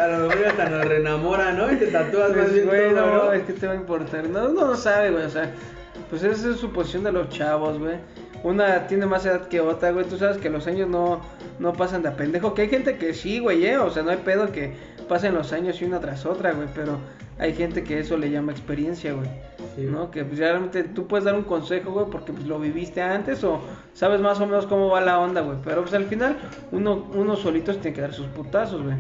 A 0.02 0.08
lo 0.08 0.28
mejor 0.28 0.46
hasta 0.46 0.70
nos 0.70 0.86
reenamora, 0.86 1.52
¿no? 1.54 1.72
Y 1.72 1.78
te 1.78 1.88
tatúas 1.88 2.30
más 2.30 2.38
Pues, 2.44 2.54
bien 2.54 2.68
güey, 2.68 2.90
todo, 2.94 3.06
no, 3.08 3.24
¿no? 3.26 3.34
es 3.34 3.44
que 3.44 3.54
te 3.54 3.66
va 3.68 3.74
a 3.74 3.76
importar. 3.76 4.30
No, 4.30 4.50
no 4.50 4.76
sabe, 4.76 5.12
güey, 5.12 5.26
o 5.26 5.30
sea, 5.30 5.52
pues 6.10 6.22
esa 6.24 6.50
es 6.52 6.58
su 6.58 6.72
posición 6.72 7.04
de 7.04 7.12
los 7.12 7.30
chavos, 7.30 7.80
güey. 7.80 7.96
Una 8.44 8.88
tiene 8.88 9.06
más 9.06 9.26
edad 9.26 9.48
que 9.48 9.62
otra, 9.62 9.92
güey. 9.92 10.06
Tú 10.06 10.18
sabes 10.18 10.38
que 10.38 10.50
los 10.50 10.66
años 10.68 10.90
no, 10.90 11.22
no 11.60 11.74
pasan 11.74 12.02
de 12.02 12.10
a 12.10 12.16
pendejo. 12.16 12.54
Que 12.54 12.64
hay 12.64 12.70
gente 12.70 12.98
que 12.98 13.14
sí, 13.14 13.40
güey, 13.40 13.66
eh. 13.66 13.78
O 13.78 13.92
sea, 13.92 14.04
no 14.04 14.12
hay 14.12 14.18
pedo 14.18 14.52
que 14.52 14.74
pasen 15.08 15.36
los 15.36 15.54
años 15.54 15.82
y 15.82 15.86
una 15.86 16.00
tras 16.00 16.26
otra, 16.26 16.54
güey. 16.54 16.68
Pero 16.74 16.98
hay 17.38 17.54
gente 17.54 17.84
que 17.84 18.00
eso 18.00 18.18
le 18.18 18.32
llama 18.32 18.52
experiencia, 18.52 19.14
güey. 19.14 19.28
Sí. 19.76 19.84
¿No? 19.84 20.12
Que 20.12 20.26
pues 20.26 20.40
realmente 20.40 20.84
tú 20.84 21.08
puedes 21.08 21.26
dar 21.26 21.36
un 21.36 21.44
consejo, 21.44 21.92
güey, 21.92 22.08
porque 22.12 22.34
pues 22.34 22.46
lo 22.46 22.60
viviste 22.60 23.02
antes 23.02 23.44
o 23.44 23.62
sabes 23.94 24.20
más 24.20 24.40
o 24.40 24.46
menos 24.48 24.66
cómo 24.66 24.90
va 24.90 25.02
la 25.02 25.20
onda, 25.20 25.42
güey. 25.42 25.58
Pero 25.64 25.82
pues 25.82 25.94
al 25.94 26.06
final 26.06 26.38
uno, 26.72 27.10
uno 27.14 27.36
solito 27.36 27.74
se 27.74 27.80
tiene 27.80 27.96
que 27.96 28.02
dar 28.02 28.14
sus 28.14 28.28
putazos, 28.28 28.82
güey. 28.84 28.98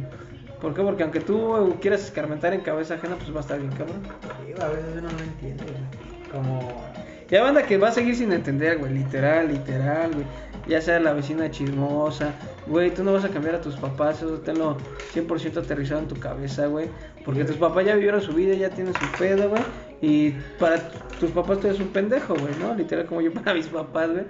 ¿Por 0.61 0.75
qué? 0.75 0.83
Porque 0.83 1.01
aunque 1.01 1.19
tú 1.19 1.75
quieras 1.81 2.03
escarmentar 2.03 2.53
en 2.53 2.61
cabeza 2.61 2.93
ajena, 2.93 3.15
pues 3.15 3.33
va 3.33 3.37
a 3.37 3.41
estar 3.41 3.59
bien, 3.59 3.71
cabrón. 3.71 4.01
Sí, 4.45 4.53
a 4.61 4.67
veces 4.67 4.85
uno 4.99 5.09
no 5.09 5.23
entiende, 5.23 5.63
güey. 5.63 6.31
Como. 6.31 6.83
Y 7.31 7.35
hay 7.35 7.41
banda 7.41 7.63
que 7.63 7.77
va 7.77 7.87
a 7.87 7.91
seguir 7.93 8.13
sin 8.13 8.33
entender, 8.33 8.77
güey, 8.77 8.93
literal, 8.93 9.47
literal, 9.47 10.11
güey. 10.11 10.25
Ya 10.67 10.81
sea 10.81 10.99
la 10.99 11.13
vecina 11.13 11.49
chismosa, 11.49 12.33
güey, 12.67 12.93
tú 12.93 13.05
no 13.05 13.13
vas 13.13 13.23
a 13.23 13.29
cambiar 13.29 13.55
a 13.55 13.61
tus 13.61 13.77
papás, 13.77 14.17
eso 14.17 14.39
tenlo 14.39 14.77
100% 15.13 15.57
aterrizado 15.57 16.01
en 16.01 16.07
tu 16.09 16.19
cabeza, 16.19 16.67
güey. 16.67 16.89
Porque 17.23 17.45
tus 17.45 17.55
papás 17.55 17.85
ya 17.85 17.95
vivieron 17.95 18.21
su 18.21 18.33
vida, 18.33 18.53
ya 18.53 18.69
tienen 18.69 18.93
su 18.93 19.17
pedo, 19.17 19.49
güey. 19.49 19.63
Y 20.01 20.31
para 20.59 20.89
tus 21.19 21.31
papás 21.31 21.61
tú 21.61 21.67
eres 21.67 21.79
un 21.79 21.87
pendejo, 21.87 22.35
güey, 22.35 22.53
¿no? 22.59 22.75
Literal 22.75 23.05
como 23.05 23.21
yo 23.21 23.31
para 23.33 23.53
mis 23.53 23.67
papás, 23.67 24.11
güey. 24.11 24.25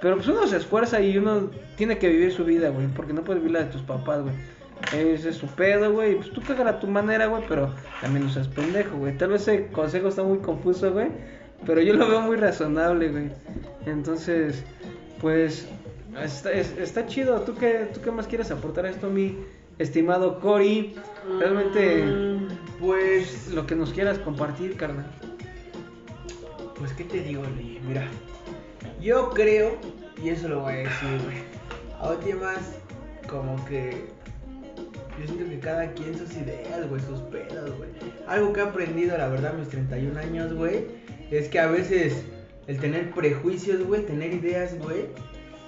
Pero 0.00 0.16
pues 0.16 0.28
uno 0.28 0.46
se 0.46 0.58
esfuerza 0.58 1.00
y 1.00 1.18
uno 1.18 1.50
tiene 1.76 1.98
que 1.98 2.08
vivir 2.08 2.32
su 2.32 2.44
vida, 2.44 2.68
güey, 2.68 2.86
porque 2.88 3.12
no 3.12 3.24
puedes 3.24 3.42
vivir 3.42 3.58
la 3.58 3.64
de 3.64 3.72
tus 3.72 3.82
papás, 3.82 4.22
güey. 4.22 4.34
Ese 4.92 5.30
es 5.30 5.36
su 5.36 5.48
pedo, 5.48 5.92
güey. 5.92 6.14
Pues 6.14 6.30
tú 6.30 6.40
cágala 6.42 6.70
a 6.70 6.78
tu 6.78 6.86
manera, 6.86 7.26
güey, 7.26 7.42
pero 7.48 7.74
también 8.00 8.24
no 8.24 8.32
seas 8.32 8.46
pendejo, 8.46 8.98
güey. 8.98 9.16
Tal 9.16 9.30
vez 9.30 9.42
ese 9.42 9.66
consejo 9.72 10.08
está 10.08 10.22
muy 10.22 10.38
confuso, 10.38 10.92
güey. 10.92 11.08
Pero 11.64 11.80
yo 11.80 11.94
lo 11.94 12.08
veo 12.08 12.20
muy 12.20 12.36
razonable, 12.36 13.08
güey. 13.08 13.30
Entonces, 13.86 14.62
pues, 15.20 15.66
está, 16.22 16.52
está 16.52 17.06
chido. 17.06 17.40
¿Tú 17.42 17.54
qué, 17.54 17.88
¿Tú 17.94 18.00
qué 18.02 18.10
más 18.10 18.26
quieres 18.26 18.50
aportar 18.50 18.86
a 18.86 18.90
esto, 18.90 19.08
mi 19.08 19.36
estimado 19.78 20.40
Cory? 20.40 20.94
Realmente, 21.38 22.04
Mm, 22.04 22.48
Pues, 22.80 23.48
lo 23.54 23.66
que 23.66 23.74
nos 23.74 23.92
quieras 23.92 24.18
compartir, 24.18 24.76
carnal. 24.76 25.06
pues, 26.78 26.92
¿qué 26.92 27.04
te 27.04 27.20
digo, 27.22 27.42
Lee? 27.56 27.80
Mira, 27.86 28.06
yo 29.00 29.30
creo, 29.30 29.76
y 30.22 30.28
eso 30.28 30.48
lo 30.48 30.60
voy 30.60 30.72
a 30.74 30.76
decir, 30.76 31.20
güey. 31.24 31.38
A 32.00 32.10
últimas, 32.10 32.58
como 33.28 33.64
que. 33.64 34.04
Yo 35.18 35.26
siento 35.26 35.48
que 35.48 35.58
cada 35.60 35.90
quien 35.94 36.16
sus 36.18 36.30
ideas, 36.36 36.86
güey, 36.90 37.00
sus 37.00 37.20
pedos, 37.22 37.74
güey. 37.78 37.88
Algo 38.26 38.52
que 38.52 38.60
he 38.60 38.64
aprendido, 38.64 39.16
la 39.16 39.28
verdad, 39.28 39.54
a 39.54 39.58
mis 39.58 39.68
31 39.70 40.18
años, 40.18 40.52
güey, 40.52 40.84
es 41.30 41.48
que 41.48 41.58
a 41.58 41.66
veces 41.66 42.24
el 42.66 42.78
tener 42.78 43.10
prejuicios, 43.10 43.84
güey, 43.84 44.04
tener 44.04 44.32
ideas, 44.32 44.78
güey, 44.78 45.06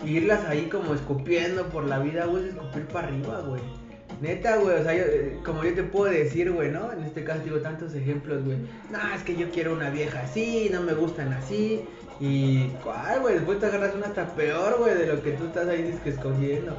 irlas 0.04 0.44
ahí 0.46 0.68
como 0.68 0.94
escupiendo 0.94 1.66
por 1.68 1.84
la 1.84 1.98
vida, 1.98 2.26
güey, 2.26 2.44
es 2.44 2.50
escupir 2.50 2.86
para 2.86 3.08
arriba, 3.08 3.40
güey. 3.40 3.60
Neta, 4.20 4.56
güey, 4.56 4.80
o 4.80 4.82
sea, 4.82 4.94
yo, 4.94 5.04
eh, 5.04 5.38
como 5.44 5.62
yo 5.62 5.74
te 5.74 5.84
puedo 5.84 6.10
decir, 6.12 6.50
güey, 6.50 6.70
¿no? 6.70 6.92
En 6.92 7.04
este 7.04 7.22
caso 7.22 7.44
digo 7.44 7.58
tantos 7.58 7.94
ejemplos, 7.94 8.44
güey. 8.44 8.58
No, 8.90 8.98
es 9.14 9.22
que 9.22 9.36
yo 9.36 9.48
quiero 9.50 9.72
una 9.72 9.90
vieja 9.90 10.20
así, 10.20 10.68
no 10.72 10.82
me 10.82 10.92
gustan 10.94 11.32
así. 11.32 11.84
Y, 12.20 12.68
¿cuál, 12.82 13.20
güey? 13.20 13.34
Después 13.34 13.60
te 13.60 13.66
agarras 13.66 13.94
una 13.94 14.06
hasta 14.06 14.26
peor, 14.34 14.78
güey, 14.78 14.94
de 14.96 15.06
lo 15.06 15.22
que 15.22 15.32
tú 15.32 15.44
estás 15.44 15.68
ahí 15.68 15.96
que 16.02 16.10
escogiendo. 16.10 16.76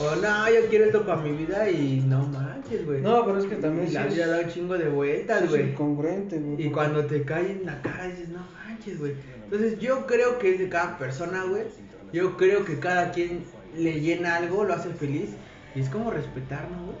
O, 0.00 0.16
no, 0.16 0.50
yo 0.50 0.68
quiero 0.68 0.86
esto 0.86 1.04
para 1.06 1.20
mi 1.20 1.30
vida 1.32 1.70
y 1.70 2.02
no 2.06 2.26
manches, 2.26 2.84
güey. 2.86 3.00
No, 3.00 3.24
pero 3.24 3.38
es 3.38 3.44
que 3.46 3.56
también 3.56 3.88
sí 3.88 3.94
La 3.94 4.06
es, 4.06 4.14
vida 4.14 4.26
da 4.26 4.40
un 4.40 4.48
chingo 4.48 4.78
de 4.78 4.88
vueltas, 4.88 5.42
es 5.42 5.48
güey. 5.50 5.70
incongruente, 5.70 6.38
güey. 6.38 6.66
Y 6.66 6.70
cuando 6.70 7.04
te 7.06 7.22
cae 7.22 7.52
en 7.52 7.66
la 7.66 7.80
cara 7.82 8.08
dices, 8.08 8.28
no 8.30 8.40
manches, 8.64 8.98
güey. 8.98 9.14
Entonces 9.44 9.78
yo 9.78 10.06
creo 10.06 10.38
que 10.38 10.54
es 10.54 10.58
de 10.58 10.68
cada 10.68 10.98
persona, 10.98 11.44
güey. 11.44 11.64
Yo 12.12 12.36
creo 12.36 12.64
que 12.64 12.78
cada 12.80 13.12
quien 13.12 13.44
le 13.76 14.00
llena 14.00 14.36
algo, 14.36 14.64
lo 14.64 14.74
hace 14.74 14.90
feliz. 14.90 15.30
Y 15.74 15.80
es 15.80 15.88
como 15.88 16.10
respetarnos, 16.10 16.84
güey. 16.86 16.96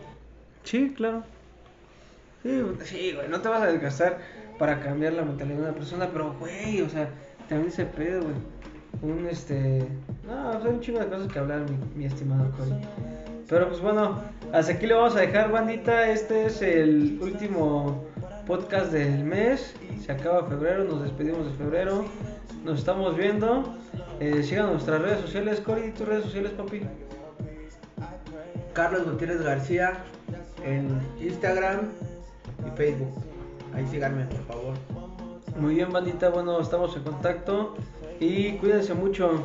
Sí, 0.62 0.92
claro. 0.96 1.24
Sí, 2.42 2.62
sí, 2.84 3.12
güey, 3.14 3.28
no 3.28 3.40
te 3.40 3.48
vas 3.48 3.62
a 3.62 3.66
desgastar 3.66 4.18
para 4.58 4.80
cambiar 4.80 5.12
la 5.14 5.22
mentalidad 5.22 5.56
de 5.56 5.62
una 5.64 5.74
persona, 5.74 6.08
pero, 6.12 6.34
güey, 6.38 6.80
o 6.82 6.88
sea, 6.88 7.10
también 7.50 7.72
se 7.72 7.84
pedo, 7.84 8.22
güey. 8.22 8.34
Un, 9.02 9.26
este... 9.26 9.84
No, 10.24 10.62
sea, 10.62 10.70
un 10.70 10.80
chingo 10.80 11.00
de 11.00 11.06
cosas 11.06 11.32
que 11.32 11.38
hablar, 11.38 11.66
mi, 11.68 11.76
mi 11.96 12.04
estimado 12.04 12.48
Cory. 12.52 12.72
Pero, 13.48 13.68
pues, 13.68 13.80
bueno, 13.80 14.22
hasta 14.52 14.72
aquí 14.72 14.86
le 14.86 14.94
vamos 14.94 15.16
a 15.16 15.20
dejar, 15.20 15.50
bandita. 15.50 16.08
Este 16.10 16.46
es 16.46 16.62
el 16.62 17.18
último 17.20 18.04
podcast 18.46 18.92
del 18.92 19.24
mes. 19.24 19.74
Se 20.04 20.12
acaba 20.12 20.46
febrero, 20.46 20.84
nos 20.84 21.02
despedimos 21.02 21.44
de 21.46 21.52
febrero. 21.54 22.04
Nos 22.64 22.78
estamos 22.78 23.16
viendo. 23.16 23.74
Eh, 24.20 24.44
sigan 24.44 24.70
nuestras 24.70 25.02
redes 25.02 25.20
sociales, 25.20 25.60
Cory, 25.60 25.90
tus 25.90 26.06
redes 26.06 26.24
sociales, 26.26 26.52
papi. 26.52 26.82
Carlos 28.74 29.10
Gutiérrez 29.10 29.42
García 29.42 30.04
en 30.64 31.00
Instagram 31.20 31.88
y 32.64 32.76
Facebook. 32.76 33.24
Ahí 33.74 33.86
síganme, 33.88 34.24
por 34.26 34.44
favor. 34.46 34.99
Muy 35.58 35.74
bien, 35.74 35.92
bandita. 35.92 36.30
Bueno, 36.30 36.60
estamos 36.60 36.96
en 36.96 37.02
contacto 37.02 37.74
y 38.18 38.52
cuídense 38.52 38.94
mucho. 38.94 39.42